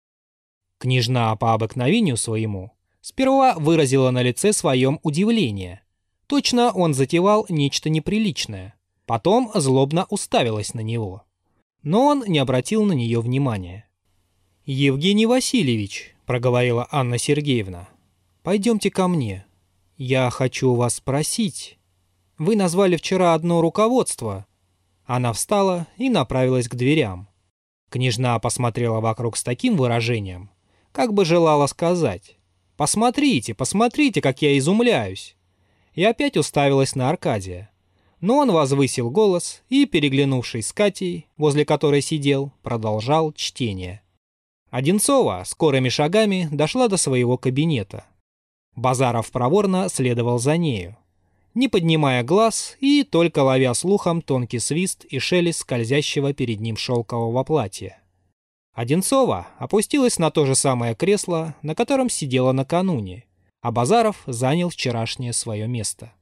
Княжна 0.78 1.34
по 1.36 1.54
обыкновению 1.54 2.16
своему 2.16 2.72
сперва 3.00 3.54
выразила 3.54 4.10
на 4.10 4.22
лице 4.22 4.52
своем 4.52 4.98
удивление. 5.02 5.82
Точно 6.26 6.72
он 6.72 6.94
затевал 6.94 7.46
нечто 7.48 7.88
неприличное. 7.88 8.74
Потом 9.06 9.50
злобно 9.54 10.06
уставилась 10.10 10.74
на 10.74 10.80
него. 10.80 11.22
Но 11.82 12.06
он 12.06 12.24
не 12.26 12.38
обратил 12.38 12.84
на 12.84 12.92
нее 12.92 13.20
внимания. 13.20 13.88
«Евгений 14.64 15.26
Васильевич»,— 15.26 16.16
проговорила 16.26 16.88
Анна 16.90 17.18
Сергеевна,— 17.18 17.88
«пойдемте 18.42 18.90
ко 18.90 19.06
мне. 19.06 19.46
«Я 19.98 20.28
хочу 20.28 20.74
вас 20.74 20.96
спросить. 20.96 21.78
Вы 22.36 22.54
назвали 22.54 22.96
вчера 22.96 23.32
одно 23.32 23.62
руководство». 23.62 24.46
Она 25.06 25.32
встала 25.32 25.86
и 25.96 26.10
направилась 26.10 26.68
к 26.68 26.74
дверям. 26.74 27.28
Княжна 27.88 28.38
посмотрела 28.38 29.00
вокруг 29.00 29.38
с 29.38 29.42
таким 29.42 29.76
выражением, 29.76 30.50
как 30.92 31.14
бы 31.14 31.24
желала 31.24 31.66
сказать 31.66 32.36
«Посмотрите, 32.76 33.54
посмотрите, 33.54 34.20
как 34.20 34.42
я 34.42 34.58
изумляюсь!» 34.58 35.35
И 35.96 36.04
опять 36.04 36.36
уставилась 36.36 36.94
на 36.94 37.10
Аркадия. 37.10 37.72
Но 38.20 38.36
он 38.36 38.52
возвысил 38.52 39.10
голос 39.10 39.62
и, 39.68 39.84
переглянувшись 39.86 40.68
с 40.68 40.72
Катей, 40.72 41.26
возле 41.36 41.64
которой 41.64 42.00
сидел, 42.00 42.52
продолжал 42.62 43.32
чтение. 43.32 44.02
Одинцова 44.70 45.42
скорыми 45.44 45.88
шагами 45.88 46.48
дошла 46.52 46.86
до 46.86 46.96
своего 46.96 47.36
кабинета– 47.36 48.04
Базаров 48.76 49.32
проворно 49.32 49.88
следовал 49.88 50.38
за 50.38 50.58
нею, 50.58 50.96
не 51.54 51.66
поднимая 51.66 52.22
глаз 52.22 52.76
и 52.78 53.04
только 53.04 53.38
ловя 53.38 53.72
слухом 53.72 54.20
тонкий 54.20 54.58
свист 54.58 55.06
и 55.06 55.18
шелест 55.18 55.60
скользящего 55.60 56.34
перед 56.34 56.60
ним 56.60 56.76
шелкового 56.76 57.42
платья. 57.42 58.02
Одинцова 58.74 59.48
опустилась 59.58 60.18
на 60.18 60.30
то 60.30 60.44
же 60.44 60.54
самое 60.54 60.94
кресло, 60.94 61.54
на 61.62 61.74
котором 61.74 62.10
сидела 62.10 62.52
накануне, 62.52 63.24
а 63.60 63.72
Базаров 63.72 64.22
занял 64.26 64.68
вчерашнее 64.70 65.32
свое 65.32 65.66
место. 65.66 66.12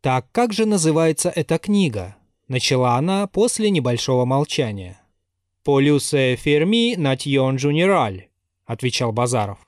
«Так 0.00 0.30
как 0.32 0.52
же 0.52 0.66
называется 0.66 1.30
эта 1.30 1.58
книга?»— 1.58 2.16
начала 2.48 2.96
она 2.96 3.26
после 3.26 3.70
небольшого 3.70 4.24
молчания. 4.24 5.00
«Полюсе 5.62 6.36
ферми 6.36 6.96
натьон 6.96 7.56
джунераль»,— 7.56 8.28
отвечал 8.66 9.12
Базаров. 9.12 9.58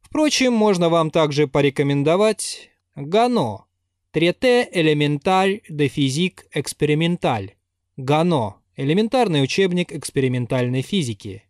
«Впрочем, 0.00 0.52
можно 0.52 0.88
вам 0.88 1.10
также 1.10 1.48
порекомендовать 1.48 2.70
Гано, 2.94 3.64
Трете 4.12 4.68
элементаль 4.72 5.60
де 5.68 5.88
физик 5.88 6.46
эксперименталь, 6.52 7.54
Гано, 7.96 8.56
элементарный 8.76 9.42
учебник 9.42 9.92
экспериментальной 9.92 10.82
физики». 10.82 11.44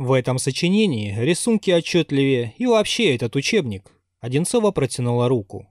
В 0.00 0.12
этом 0.12 0.38
сочинении 0.38 1.14
рисунки 1.18 1.70
отчетливее 1.70 2.54
и 2.56 2.64
вообще 2.66 3.14
этот 3.14 3.36
учебник. 3.36 3.90
Одинцова 4.20 4.70
протянула 4.70 5.28
руку. 5.28 5.66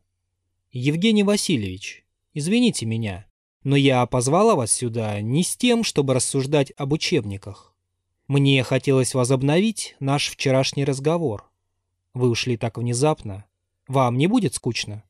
«Евгений 0.72 1.24
Васильевич, 1.24 2.06
извините 2.34 2.86
меня, 2.86 3.28
но 3.64 3.76
я 3.76 4.06
позвала 4.06 4.56
вас 4.56 4.72
сюда 4.72 5.22
не 5.22 5.44
с 5.44 5.56
тем, 5.56 5.84
чтобы 5.84 6.14
рассуждать 6.14 6.72
об 6.78 6.94
учебниках. 6.94 7.76
Мне 8.28 8.64
хотелось 8.64 9.14
возобновить 9.14 9.96
наш 10.00 10.30
вчерашний 10.30 10.86
разговор. 10.86 11.50
Вы 12.14 12.30
ушли 12.30 12.58
так 12.58 12.78
внезапно. 12.78 13.46
Вам 13.88 14.18
не 14.18 14.28
будет 14.28 14.54
скучно? 14.56 15.04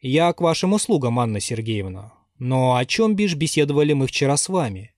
Я 0.00 0.32
к 0.32 0.40
вашим 0.40 0.72
услугам, 0.72 1.18
Анна 1.18 1.40
Сергеевна. 1.40 2.12
Но 2.38 2.76
о 2.76 2.84
чем 2.84 3.16
бишь 3.16 3.34
беседовали 3.34 3.92
мы 3.92 4.06
вчера 4.06 4.36
с 4.36 4.48
вами?» 4.48 4.94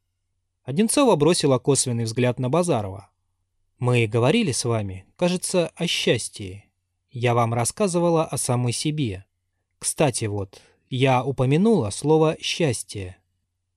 Одинцова 0.64 1.14
бросила 1.16 1.58
косвенный 1.58 2.04
взгляд 2.04 2.38
на 2.38 2.48
Базарова. 2.50 3.10
Мы 3.78 4.06
говорили 4.06 4.52
с 4.52 4.64
вами, 4.64 5.04
кажется, 5.16 5.70
о 5.76 5.86
счастье. 5.86 6.65
Я 7.18 7.32
вам 7.32 7.54
рассказывала 7.54 8.26
о 8.26 8.36
самой 8.36 8.74
себе. 8.74 9.24
Кстати, 9.78 10.26
вот, 10.26 10.60
я 10.90 11.24
упомянула 11.24 11.88
слово 11.88 12.36
«счастье». 12.42 13.16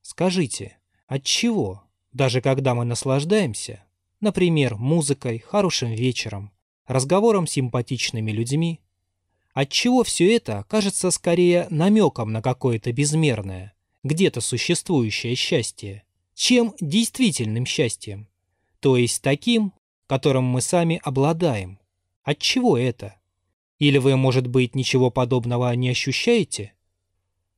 Скажите, 0.01 0.77
от 1.07 1.23
чего, 1.23 1.81
даже 2.11 2.41
когда 2.41 2.75
мы 2.75 2.83
наслаждаемся, 2.83 3.81
например, 4.19 4.75
музыкой, 4.75 5.39
хорошим 5.39 5.91
вечером, 5.91 6.51
разговором 6.85 7.47
с 7.47 7.51
симпатичными 7.51 8.29
людьми, 8.31 8.81
от 9.53 9.69
чего 9.69 10.03
все 10.03 10.35
это 10.35 10.65
кажется 10.67 11.09
скорее 11.09 11.65
намеком 11.69 12.33
на 12.33 12.41
какое-то 12.41 12.91
безмерное, 12.91 13.73
где-то 14.03 14.41
существующее 14.41 15.35
счастье, 15.35 16.03
чем 16.33 16.75
действительным 16.81 17.65
счастьем, 17.65 18.27
то 18.81 18.97
есть 18.97 19.21
таким, 19.21 19.71
которым 20.07 20.43
мы 20.43 20.59
сами 20.59 20.99
обладаем. 21.05 21.79
От 22.23 22.39
чего 22.39 22.77
это? 22.77 23.15
Или 23.79 23.97
вы, 23.97 24.15
может 24.15 24.47
быть, 24.47 24.75
ничего 24.75 25.09
подобного 25.09 25.73
не 25.75 25.89
ощущаете? 25.89 26.73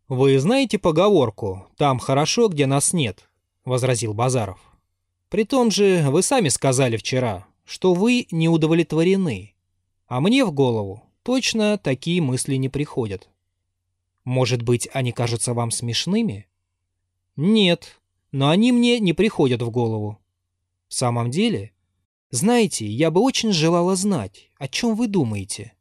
Вы 0.08 0.40
знаете 0.40 0.78
поговорку 0.78 1.68
«там 1.78 2.00
хорошо, 2.00 2.48
где 2.48 2.66
нас 2.66 2.94
нет»,— 2.94 3.30
возразил 3.66 4.14
Базаров. 4.14 4.72
При 5.32 5.46
том 5.46 5.72
же 5.72 6.10
вы 6.10 6.24
сами 6.24 6.50
сказали 6.50 6.98
вчера, 6.98 7.48
что 7.64 7.94
вы 7.94 8.28
не 8.32 8.50
удовлетворены. 8.50 9.56
А 10.08 10.20
мне 10.20 10.44
в 10.44 10.52
голову 10.52 11.04
точно 11.24 11.78
такие 11.78 12.22
мысли 12.22 12.56
не 12.56 12.68
приходят. 12.68 13.30
Может 14.26 14.62
быть, 14.62 14.90
они 14.92 15.14
кажутся 15.14 15.54
вам 15.54 15.72
смешными? 15.72 16.50
Нет, 17.38 18.02
но 18.34 18.50
они 18.50 18.74
мне 18.74 19.00
не 19.00 19.14
приходят 19.14 19.62
в 19.62 19.70
голову. 19.70 20.20
В 20.90 20.94
самом 20.94 21.32
деле, 21.32 21.72
знаете, 22.30 22.86
я 22.86 23.10
бы 23.10 23.22
очень 23.22 23.54
желала 23.54 23.96
знать, 23.96 24.50
о 24.58 24.68
чем 24.68 24.96
вы 24.96 25.08
думаете. 25.08 25.72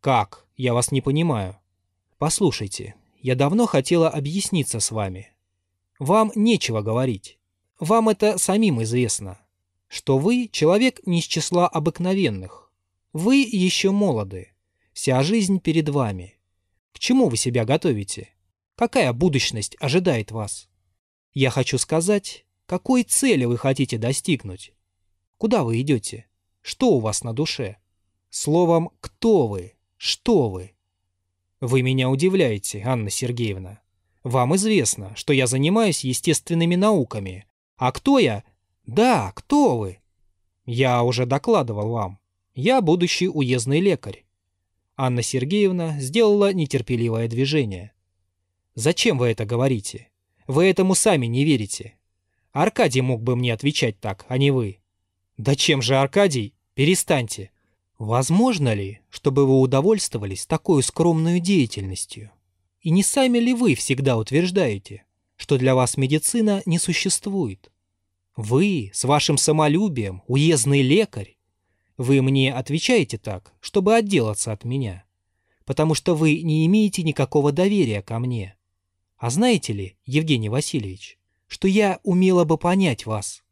Как? 0.00 0.46
Я 0.56 0.74
вас 0.74 0.90
не 0.92 1.00
понимаю. 1.00 1.58
Послушайте, 2.18 2.94
я 3.20 3.34
давно 3.34 3.66
хотела 3.66 4.08
объясниться 4.08 4.80
с 4.80 4.90
вами. 4.90 5.32
Вам 5.98 6.32
нечего 6.34 6.82
говорить. 6.82 7.38
Вам 7.78 8.08
это 8.08 8.38
самим 8.38 8.82
известно. 8.82 9.38
Что 9.88 10.18
вы 10.18 10.48
человек 10.50 11.00
не 11.06 11.20
из 11.20 11.24
числа 11.24 11.68
обыкновенных. 11.68 12.72
Вы 13.12 13.36
еще 13.36 13.90
молоды. 13.90 14.52
Вся 14.92 15.22
жизнь 15.22 15.60
перед 15.60 15.88
вами. 15.88 16.34
К 16.92 16.98
чему 16.98 17.28
вы 17.28 17.36
себя 17.36 17.64
готовите? 17.64 18.30
Какая 18.76 19.12
будущность 19.12 19.76
ожидает 19.78 20.30
вас? 20.30 20.68
Я 21.34 21.50
хочу 21.50 21.78
сказать, 21.78 22.46
какой 22.66 23.04
цели 23.04 23.44
вы 23.44 23.58
хотите 23.58 23.98
достигнуть? 23.98 24.72
Куда 25.38 25.64
вы 25.64 25.80
идете? 25.80 26.26
Что 26.62 26.90
у 26.92 27.00
вас 27.00 27.22
на 27.22 27.32
душе? 27.32 27.76
Словом, 28.30 28.90
кто 29.00 29.46
вы? 29.46 29.75
Что 29.96 30.48
вы? 30.50 30.72
Вы 31.60 31.82
меня 31.82 32.10
удивляете, 32.10 32.82
Анна 32.84 33.10
Сергеевна. 33.10 33.80
Вам 34.22 34.56
известно, 34.56 35.14
что 35.16 35.32
я 35.32 35.46
занимаюсь 35.46 36.04
естественными 36.04 36.74
науками. 36.74 37.46
А 37.76 37.92
кто 37.92 38.18
я? 38.18 38.44
Да, 38.84 39.32
кто 39.34 39.78
вы? 39.78 39.98
Я 40.64 41.02
уже 41.02 41.26
докладывал 41.26 41.90
вам. 41.90 42.18
Я 42.54 42.80
будущий 42.80 43.28
уездный 43.28 43.80
лекарь. 43.80 44.24
Анна 44.96 45.22
Сергеевна 45.22 45.98
сделала 46.00 46.52
нетерпеливое 46.52 47.28
движение. 47.28 47.92
Зачем 48.74 49.18
вы 49.18 49.28
это 49.28 49.44
говорите? 49.44 50.08
Вы 50.46 50.66
этому 50.66 50.94
сами 50.94 51.26
не 51.26 51.44
верите. 51.44 51.94
Аркадий 52.52 53.00
мог 53.00 53.22
бы 53.22 53.36
мне 53.36 53.52
отвечать 53.52 54.00
так, 54.00 54.24
а 54.28 54.38
не 54.38 54.50
вы. 54.50 54.80
«Да 55.36 55.54
чем 55.54 55.82
же, 55.82 55.96
Аркадий? 55.96 56.54
Перестаньте!» 56.74 57.50
«Возможно 57.98 58.74
ли, 58.74 59.00
чтобы 59.10 59.46
вы 59.46 59.58
удовольствовались 59.60 60.46
такой 60.46 60.82
скромной 60.82 61.40
деятельностью? 61.40 62.30
И 62.80 62.90
не 62.90 63.02
сами 63.02 63.38
ли 63.38 63.54
вы 63.54 63.74
всегда 63.74 64.16
утверждаете, 64.16 65.04
что 65.36 65.58
для 65.58 65.74
вас 65.74 65.96
медицина 65.96 66.62
не 66.66 66.78
существует? 66.78 67.72
Вы, 68.36 68.90
с 68.92 69.04
вашим 69.04 69.38
самолюбием, 69.38 70.22
уездный 70.26 70.82
лекарь, 70.82 71.36
вы 71.96 72.20
мне 72.20 72.52
отвечаете 72.52 73.16
так, 73.16 73.54
чтобы 73.60 73.94
отделаться 73.94 74.52
от 74.52 74.64
меня, 74.64 75.04
потому 75.64 75.94
что 75.94 76.14
вы 76.14 76.42
не 76.42 76.66
имеете 76.66 77.02
никакого 77.02 77.50
доверия 77.50 78.02
ко 78.02 78.18
мне. 78.18 78.56
А 79.16 79.30
знаете 79.30 79.72
ли, 79.72 79.96
Евгений 80.04 80.50
Васильевич, 80.50 81.18
что 81.46 81.66
я 81.66 82.00
умела 82.02 82.44
бы 82.44 82.58
понять 82.58 83.06
вас?» 83.06 83.42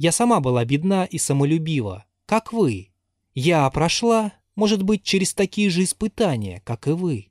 Я 0.00 0.12
сама 0.12 0.40
была 0.40 0.64
бедна 0.64 1.04
и 1.04 1.18
самолюбива, 1.18 2.06
как 2.24 2.54
вы. 2.54 2.89
Я 3.34 3.68
прошла, 3.70 4.32
может 4.56 4.82
быть, 4.82 5.02
через 5.02 5.34
такие 5.34 5.70
же 5.70 5.84
испытания, 5.84 6.62
как 6.64 6.88
и 6.88 6.90
вы. 6.90 7.30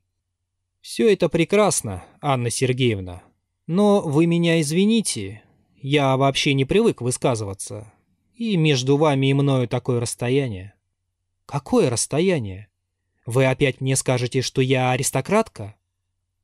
Все 0.82 1.12
это 1.12 1.30
прекрасно, 1.30 2.06
Анна 2.22 2.50
Сергеевна. 2.50 3.22
Но 3.68 4.02
вы 4.02 4.26
меня 4.26 4.62
извините, 4.62 5.44
я 5.82 6.18
вообще 6.18 6.54
не 6.54 6.66
привык 6.66 7.02
высказываться. 7.02 7.94
И 8.36 8.56
между 8.56 8.98
вами 8.98 9.28
и 9.28 9.34
мною 9.34 9.68
такое 9.68 10.00
расстояние. 10.00 10.74
Какое 11.46 11.90
расстояние? 11.90 12.70
Вы 13.26 13.46
опять 13.46 13.82
мне 13.82 13.96
скажете, 13.96 14.42
что 14.42 14.62
я 14.62 14.92
аристократка? 14.92 15.76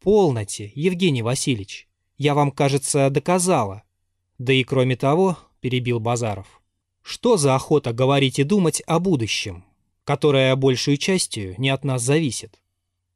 Полноте, 0.02 0.72
Евгений 0.76 1.24
Васильевич. 1.24 1.88
Я 2.18 2.36
вам, 2.36 2.52
кажется, 2.52 3.10
доказала. 3.10 3.84
Да 4.38 4.54
и 4.54 4.63
кроме 4.63 4.96
того, 4.96 5.38
перебил 5.62 6.00
Базаров. 6.00 6.55
Что 7.08 7.38
за 7.38 7.54
охота 7.54 7.94
говорить 7.94 8.39
и 8.39 8.44
думать 8.44 8.82
о 8.88 8.98
будущем, 8.98 9.63
которое 10.06 10.56
большей 10.56 10.98
частью 10.98 11.54
не 11.60 11.70
от 11.70 11.84
нас 11.84 12.02
зависит? 12.02 12.60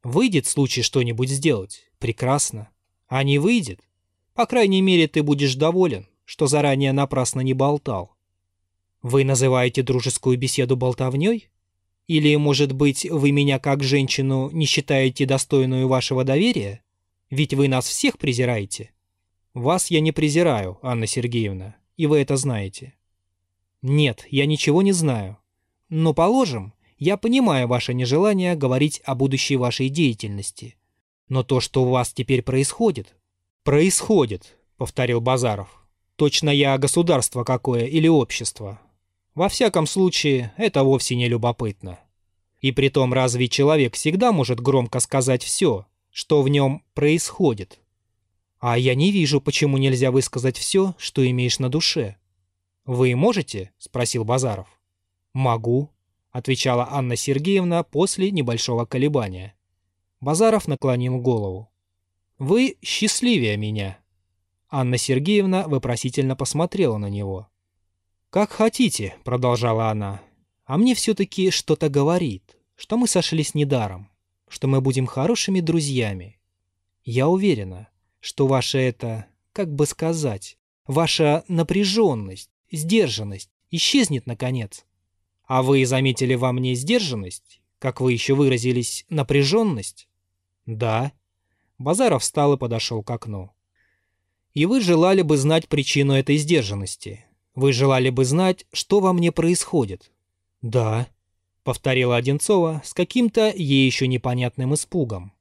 Выйдет 0.03 0.45
случай 0.45 0.83
что-нибудь 0.83 1.29
сделать? 1.29 1.89
Прекрасно. 1.97 2.69
А 3.07 3.23
не 3.23 3.39
выйдет? 3.39 3.81
По 4.35 4.45
крайней 4.45 4.83
мере, 4.83 5.07
ты 5.07 5.23
будешь 5.23 5.55
доволен, 5.55 6.07
что 6.23 6.45
заранее 6.45 6.91
напрасно 6.91 7.41
не 7.41 7.55
болтал. 7.55 8.15
Вы 9.01 9.23
называете 9.23 9.81
дружескую 9.81 10.37
беседу 10.37 10.77
болтовней? 10.77 11.49
Или, 12.05 12.35
может 12.35 12.73
быть, 12.73 13.09
вы 13.09 13.31
меня 13.31 13.57
как 13.57 13.81
женщину 13.81 14.51
не 14.51 14.67
считаете 14.67 15.25
достойную 15.25 15.87
вашего 15.87 16.23
доверия? 16.23 16.83
Ведь 17.31 17.55
вы 17.55 17.67
нас 17.67 17.87
всех 17.87 18.19
презираете. 18.19 18.91
Вас 19.55 19.89
я 19.89 19.99
не 19.99 20.11
презираю, 20.11 20.77
Анна 20.83 21.07
Сергеевна 21.07 21.75
и 21.99 22.07
вы 22.07 22.19
это 22.19 22.37
знаете. 22.37 22.93
Нет, 23.81 24.25
я 24.29 24.45
ничего 24.45 24.81
не 24.81 24.91
знаю. 24.91 25.37
Но, 25.89 26.13
положим, 26.13 26.73
я 26.97 27.17
понимаю 27.17 27.67
ваше 27.67 27.93
нежелание 27.93 28.55
говорить 28.55 29.01
о 29.05 29.15
будущей 29.15 29.55
вашей 29.55 29.89
деятельности. 29.89 30.75
Но 31.29 31.43
то, 31.43 31.59
что 31.59 31.83
у 31.83 31.89
вас 31.89 32.13
теперь 32.13 32.41
происходит... 32.41 33.15
Происходит, 33.63 34.57
повторил 34.77 35.21
Базаров. 35.21 35.85
Точно 36.15 36.49
я 36.49 36.77
государство 36.77 37.43
какое 37.43 37.85
или 37.85 38.07
общество. 38.07 38.79
Во 39.35 39.47
всяком 39.47 39.85
случае, 39.85 40.53
это 40.57 40.83
вовсе 40.83 41.15
не 41.15 41.27
любопытно. 41.27 41.99
И 42.61 42.71
притом 42.71 43.13
разве 43.13 43.47
человек 43.47 43.95
всегда 43.95 44.31
может 44.31 44.59
громко 44.59 44.99
сказать 44.99 45.43
все, 45.43 45.85
что 46.09 46.41
в 46.41 46.49
нем 46.49 46.83
происходит? 46.93 47.79
А 48.59 48.77
я 48.77 48.95
не 48.95 49.11
вижу, 49.11 49.39
почему 49.39 49.77
нельзя 49.77 50.11
высказать 50.11 50.57
все, 50.57 50.95
что 50.97 51.29
имеешь 51.29 51.59
на 51.59 51.69
душе. 51.69 52.17
«Вы 52.85 53.15
можете?»— 53.15 53.71
спросил 53.77 54.23
Базаров. 54.23 54.67
«Могу»,— 55.33 55.91
отвечала 56.31 56.87
Анна 56.91 57.15
Сергеевна 57.15 57.83
после 57.83 58.31
небольшого 58.31 58.85
колебания. 58.85 59.55
Базаров 60.21 60.67
наклонил 60.67 61.19
голову. 61.19 61.71
«Вы 62.37 62.77
счастливее 62.81 63.57
меня». 63.57 63.99
Анна 64.69 64.97
Сергеевна 64.97 65.67
вопросительно 65.67 66.35
посмотрела 66.35 66.97
на 66.97 67.09
него. 67.09 67.47
«Как 68.29 68.51
хотите»,— 68.51 69.15
продолжала 69.23 69.89
она,— 69.89 70.21
«а 70.65 70.77
мне 70.77 70.93
все-таки 70.93 71.49
что-то 71.49 71.89
говорит, 71.89 72.57
что 72.75 72.97
мы 72.97 73.07
сошлись 73.07 73.55
недаром, 73.55 74.09
что 74.47 74.67
мы 74.67 74.81
будем 74.81 75.07
хорошими 75.07 75.61
друзьями. 75.61 76.39
Я 77.03 77.27
уверена, 77.27 77.87
что 78.19 78.45
ваша 78.45 78.77
это, 78.77 79.25
как 79.51 79.73
бы 79.73 79.85
сказать, 79.85 80.57
ваша 80.85 81.43
напряженность, 81.47 82.51
сдержанность 82.71 83.49
исчезнет 83.71 84.25
наконец. 84.25 84.85
А 85.45 85.63
вы 85.63 85.85
заметили 85.85 86.35
во 86.35 86.51
мне 86.51 86.75
сдержанность, 86.75 87.61
как 87.79 88.01
вы 88.01 88.13
еще 88.13 88.35
выразились, 88.35 89.05
напряженность? 89.09 90.07
Да. 90.65 91.13
Базаров 91.77 92.23
встал 92.23 92.53
и 92.53 92.57
подошел 92.57 93.01
к 93.03 93.09
окну. 93.09 93.51
И 94.53 94.65
вы 94.65 94.81
желали 94.81 95.21
бы 95.21 95.37
знать 95.37 95.69
причину 95.69 96.13
этой 96.13 96.37
сдержанности. 96.37 97.25
Вы 97.55 97.71
желали 97.71 98.09
бы 98.09 98.25
знать, 98.25 98.65
что 98.73 98.99
во 98.99 99.13
мне 99.13 99.31
происходит. 99.31 100.11
Да, 100.61 101.07
повторила 101.63 102.17
Одинцова 102.17 102.81
с 102.83 102.93
каким-то 102.93 103.53
ей 103.55 103.85
еще 103.85 104.07
непонятным 104.07 104.73
испугом. 104.73 105.33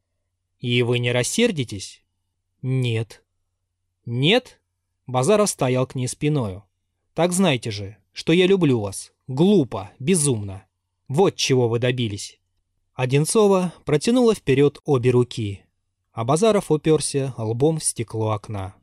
И 0.61 0.83
вы 0.83 1.01
не 1.01 1.11
рассердитесь? 1.11 2.03
Нет. 2.63 3.25
Нет? 4.05 4.61
Базаров 5.07 5.51
стоял 5.51 5.87
к 5.87 5.95
ней 5.95 6.07
спиною. 6.07 6.65
Так 7.19 7.33
знайте 7.33 7.73
же, 7.73 7.97
что 8.13 8.33
я 8.33 8.47
люблю 8.47 8.79
вас. 8.79 9.11
Глупо, 9.27 9.91
безумно. 9.99 10.65
Вот 11.09 11.35
чего 11.35 11.69
вы 11.69 11.81
добились. 11.81 12.39
Одинцова 12.95 13.73
протянула 13.85 14.37
вперед 14.37 14.79
обе 14.85 15.11
руки, 15.11 15.65
а 16.13 16.23
Базаров 16.23 16.71
уперся 16.71 17.35
лбом 17.37 17.81
в 17.81 17.85
стекло 17.85 18.31
окна. 18.31 18.77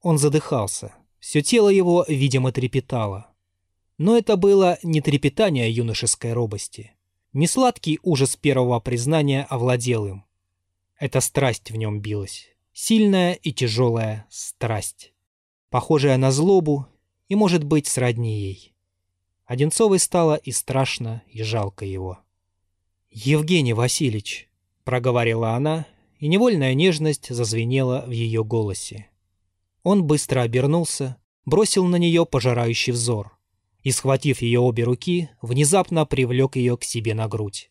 Он 0.00 0.18
задыхался. 0.18 0.96
Все 1.20 1.42
тело 1.42 1.68
его, 1.68 2.04
видимо, 2.08 2.50
трепетало. 2.50 3.30
Но 3.98 4.18
это 4.18 4.36
было 4.36 4.80
не 4.82 5.00
трепетание 5.00 5.70
юношеской 5.70 6.32
робости. 6.32 6.94
Не 7.32 7.46
сладкий 7.46 8.00
ужас 8.02 8.34
первого 8.34 8.80
признания 8.80 9.46
овладел 9.48 10.06
им. 10.06 10.24
Эта 10.98 11.20
страсть 11.20 11.70
в 11.70 11.76
нем 11.76 12.00
билась. 12.00 12.48
Сильная 12.72 13.34
и 13.34 13.52
тяжелая 13.52 14.26
страсть. 14.28 15.12
Похожая 15.68 16.16
на 16.16 16.32
злобу 16.32 16.88
и, 17.30 17.36
может 17.36 17.62
быть, 17.62 17.86
сродни 17.86 18.40
ей. 18.40 18.74
Одинцовой 19.46 20.00
стало 20.00 20.34
и 20.34 20.50
страшно, 20.50 21.22
и 21.28 21.42
жалко 21.42 21.84
его. 21.84 22.18
«Евгений 23.10 23.72
Васильевич»,— 23.72 24.48
проговорила 24.84 25.52
она, 25.52 25.86
и 26.18 26.26
невольная 26.26 26.74
нежность 26.74 27.32
зазвенела 27.32 28.04
в 28.06 28.10
ее 28.10 28.42
голосе. 28.44 29.06
Он 29.84 30.04
быстро 30.04 30.42
обернулся, 30.42 31.16
бросил 31.46 31.86
на 31.86 31.96
нее 31.96 32.26
пожирающий 32.26 32.92
взор 32.92 33.38
и, 33.84 33.92
схватив 33.92 34.42
ее 34.42 34.58
обе 34.58 34.82
руки, 34.82 35.30
внезапно 35.40 36.06
привлек 36.06 36.56
ее 36.56 36.76
к 36.76 36.82
себе 36.82 37.14
на 37.14 37.28
грудь. 37.28 37.70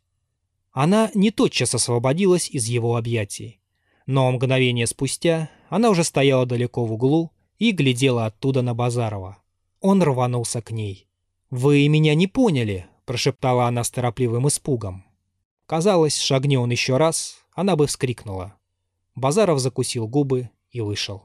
Она 0.72 1.12
не 1.14 1.32
тотчас 1.32 1.76
освободилась 1.76 2.50
из 2.50 2.66
его 2.66 2.96
объятий, 2.96 3.60
но 4.06 4.32
мгновение 4.32 4.88
спустя 4.88 5.50
она 5.68 5.90
уже 5.90 6.06
стояла 6.06 6.46
далеко 6.46 6.86
в 6.86 6.94
углу 6.94 7.32
и 7.58 7.72
глядела 7.72 8.26
оттуда 8.26 8.62
на 8.62 8.74
Базарова. 8.74 9.38
Он 9.82 10.04
рванулся 10.04 10.62
к 10.62 10.72
ней. 10.72 11.08
«Вы 11.50 11.88
меня 11.88 12.16
не 12.16 12.28
поняли»,— 12.28 12.88
прошептала 13.06 13.66
она 13.66 13.84
с 13.84 13.92
торопливым 13.92 14.48
испугом. 14.48 15.06
Казалось, 15.66 16.18
шагни 16.18 16.58
он 16.58 16.72
еще 16.72 16.98
раз, 16.98 17.46
она 17.54 17.76
бы 17.76 17.88
вскрикнула. 17.88 18.56
Базаров 19.16 19.60
закусил 19.60 20.08
губы 20.08 20.50
и 20.72 20.82
вышел. 20.82 21.24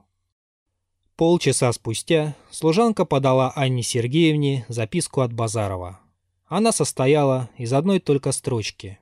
Полчаса 1.16 1.72
спустя 1.72 2.36
служанка 2.50 3.04
подала 3.04 3.52
Анне 3.54 3.82
Сергеевне 3.82 4.66
записку 4.68 5.20
от 5.20 5.32
Базарова. 5.32 6.00
Она 6.46 6.72
состояла 6.72 7.50
из 7.56 7.72
одной 7.72 8.00
только 8.00 8.32
строчки. 8.32 8.98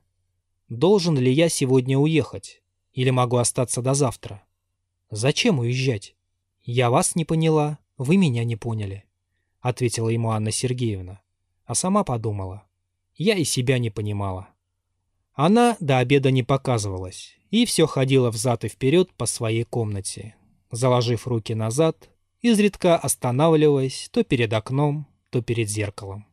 «Должен 0.69 1.17
ли 1.19 1.33
я 1.33 1.49
сегодня 1.49 1.99
уехать? 1.99 2.63
Или 2.93 3.11
могу 3.11 3.37
остаться 3.37 3.83
до 3.83 3.95
завтра?» 3.95 4.43
«Зачем 5.11 5.59
уезжать?» 5.59 6.15
«Я 6.63 6.91
вас 6.91 7.17
не 7.17 7.25
поняла, 7.25 7.79
вы 7.99 8.17
меня 8.17 8.45
не 8.45 8.57
поняли»,— 8.57 9.05
ответила 9.63 10.11
ему 10.11 10.33
Анна 10.33 10.51
Сергеевна. 10.51 11.23
А 11.65 11.75
сама 11.75 12.05
подумала. 12.05 12.65
Я 13.15 13.37
и 13.37 13.45
себя 13.45 13.79
не 13.79 13.89
понимала. 13.89 14.49
Она 15.33 15.79
до 15.81 15.99
обеда 15.99 16.31
не 16.31 16.43
показывалась 16.43 17.39
и 17.53 17.67
все 17.67 17.87
ходила 17.87 18.31
взад 18.31 18.65
и 18.65 18.69
вперед 18.69 19.13
по 19.13 19.27
своей 19.27 19.65
комнате, 19.65 20.35
заложив 20.71 21.27
руки 21.29 21.55
назад, 21.55 22.09
изредка 22.41 22.97
останавливаясь 22.97 24.09
то 24.11 24.25
перед 24.25 24.53
окном, 24.55 25.07
то 25.31 25.43
перед 25.43 25.69
зеркалом. 25.69 26.27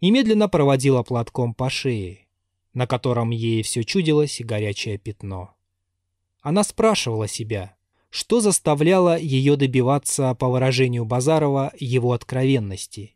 И 0.00 0.10
медленно 0.10 0.48
проводила 0.50 1.02
платком 1.02 1.54
по 1.54 1.70
шее, 1.70 2.28
на 2.74 2.86
котором 2.86 3.30
ей 3.30 3.62
все 3.62 3.82
чудилось 3.82 4.42
горячее 4.42 4.98
пятно. 4.98 5.54
Она 6.42 6.64
спрашивала 6.64 7.26
себя, 7.26 7.74
что 8.12 8.40
заставляло 8.40 9.18
ее 9.18 9.56
добиваться, 9.56 10.34
по 10.34 10.50
выражению 10.50 11.06
Базарова, 11.06 11.72
его 11.78 12.12
откровенности. 12.12 13.14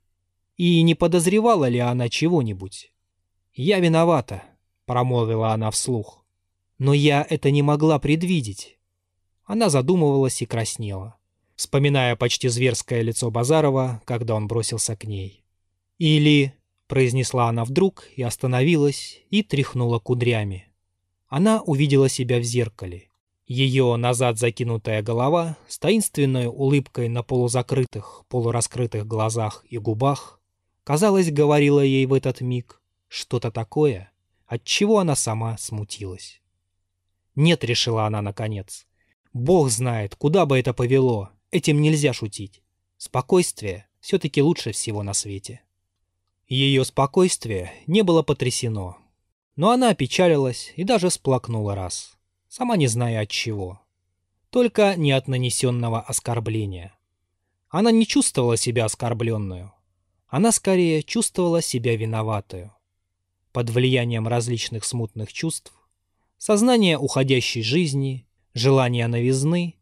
И 0.56 0.80
не 0.80 0.94
подозревала 0.94 1.68
ли 1.68 1.78
она 1.78 2.08
чего-нибудь? 2.08 2.94
«Я 3.52 3.78
виновата»,— 3.78 4.42
промолвила 4.86 5.52
она 5.52 5.70
вслух. 5.70 6.24
«Но 6.78 6.94
я 6.94 7.26
это 7.28 7.50
не 7.50 7.60
могла 7.60 7.98
предвидеть». 7.98 8.78
Она 9.44 9.68
задумывалась 9.68 10.40
и 10.40 10.46
краснела, 10.46 11.18
вспоминая 11.56 12.16
почти 12.16 12.48
зверское 12.48 13.02
лицо 13.02 13.30
Базарова, 13.30 14.00
когда 14.06 14.34
он 14.34 14.48
бросился 14.48 14.96
к 14.96 15.04
ней. 15.04 15.44
«Или...»— 15.98 16.54
произнесла 16.86 17.50
она 17.50 17.66
вдруг 17.66 18.08
и 18.16 18.22
остановилась, 18.22 19.20
и 19.28 19.42
тряхнула 19.42 19.98
кудрями. 19.98 20.72
Она 21.28 21.60
увидела 21.60 22.08
себя 22.08 22.38
в 22.38 22.44
зеркале. 22.44 23.10
Ее 23.46 23.94
назад 23.94 24.38
закинутая 24.38 25.02
голова 25.02 25.56
с 25.68 25.78
таинственной 25.78 26.46
улыбкой 26.46 27.08
на 27.08 27.22
полузакрытых, 27.22 28.24
полураскрытых 28.28 29.06
глазах 29.06 29.64
и 29.68 29.78
губах, 29.78 30.40
казалось, 30.82 31.30
говорила 31.30 31.80
ей 31.80 32.06
в 32.06 32.12
этот 32.12 32.40
миг 32.40 32.82
что-то 33.06 33.52
такое, 33.52 34.10
от 34.46 34.64
чего 34.64 34.98
она 34.98 35.14
сама 35.14 35.56
смутилась. 35.58 36.42
«Нет»,— 37.36 37.62
решила 37.64 38.06
она 38.06 38.20
наконец,— 38.20 38.86
«Бог 39.32 39.70
знает, 39.70 40.16
куда 40.16 40.44
бы 40.44 40.58
это 40.58 40.74
повело, 40.74 41.30
этим 41.52 41.80
нельзя 41.80 42.12
шутить. 42.12 42.62
Спокойствие 42.96 43.86
все-таки 44.00 44.42
лучше 44.42 44.72
всего 44.72 45.04
на 45.04 45.12
свете». 45.12 45.60
Ее 46.48 46.84
спокойствие 46.84 47.72
не 47.86 48.02
было 48.02 48.22
потрясено, 48.22 48.96
но 49.54 49.70
она 49.70 49.90
опечалилась 49.90 50.72
и 50.76 50.82
даже 50.82 51.10
сплакнула 51.10 51.74
раз 51.74 52.15
сама 52.56 52.78
не 52.78 52.86
зная 52.86 53.20
от 53.20 53.28
чего. 53.28 53.82
Только 54.48 54.96
не 54.96 55.12
от 55.12 55.28
нанесенного 55.28 56.00
оскорбления. 56.00 56.96
Она 57.68 57.90
не 57.90 58.06
чувствовала 58.06 58.56
себя 58.56 58.86
оскорбленную. 58.86 59.74
Она 60.26 60.52
скорее 60.52 61.02
чувствовала 61.02 61.60
себя 61.60 61.94
виноватую. 61.98 62.72
Под 63.52 63.68
влиянием 63.68 64.26
различных 64.26 64.86
смутных 64.86 65.34
чувств, 65.34 65.74
сознания 66.38 66.96
уходящей 66.98 67.62
жизни, 67.62 68.26
желания 68.54 69.06
новизны, 69.06 69.74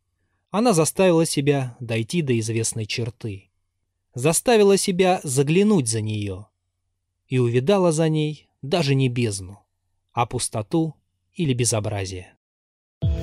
она 0.51 0.73
заставила 0.73 1.27
себя 1.27 1.77
дойти 1.79 2.23
до 2.23 2.37
известной 2.41 2.87
черты. 2.87 3.53
Заставила 4.15 4.77
себя 4.77 5.21
заглянуть 5.23 5.87
за 5.87 6.01
нее. 6.01 6.49
И 7.29 7.39
увидала 7.39 7.93
за 7.93 8.09
ней 8.09 8.49
даже 8.63 8.97
не 8.97 9.09
бездну, 9.09 9.61
а 10.13 10.27
пустоту 10.27 10.97
или 11.35 11.53
безобразие. 11.53 12.34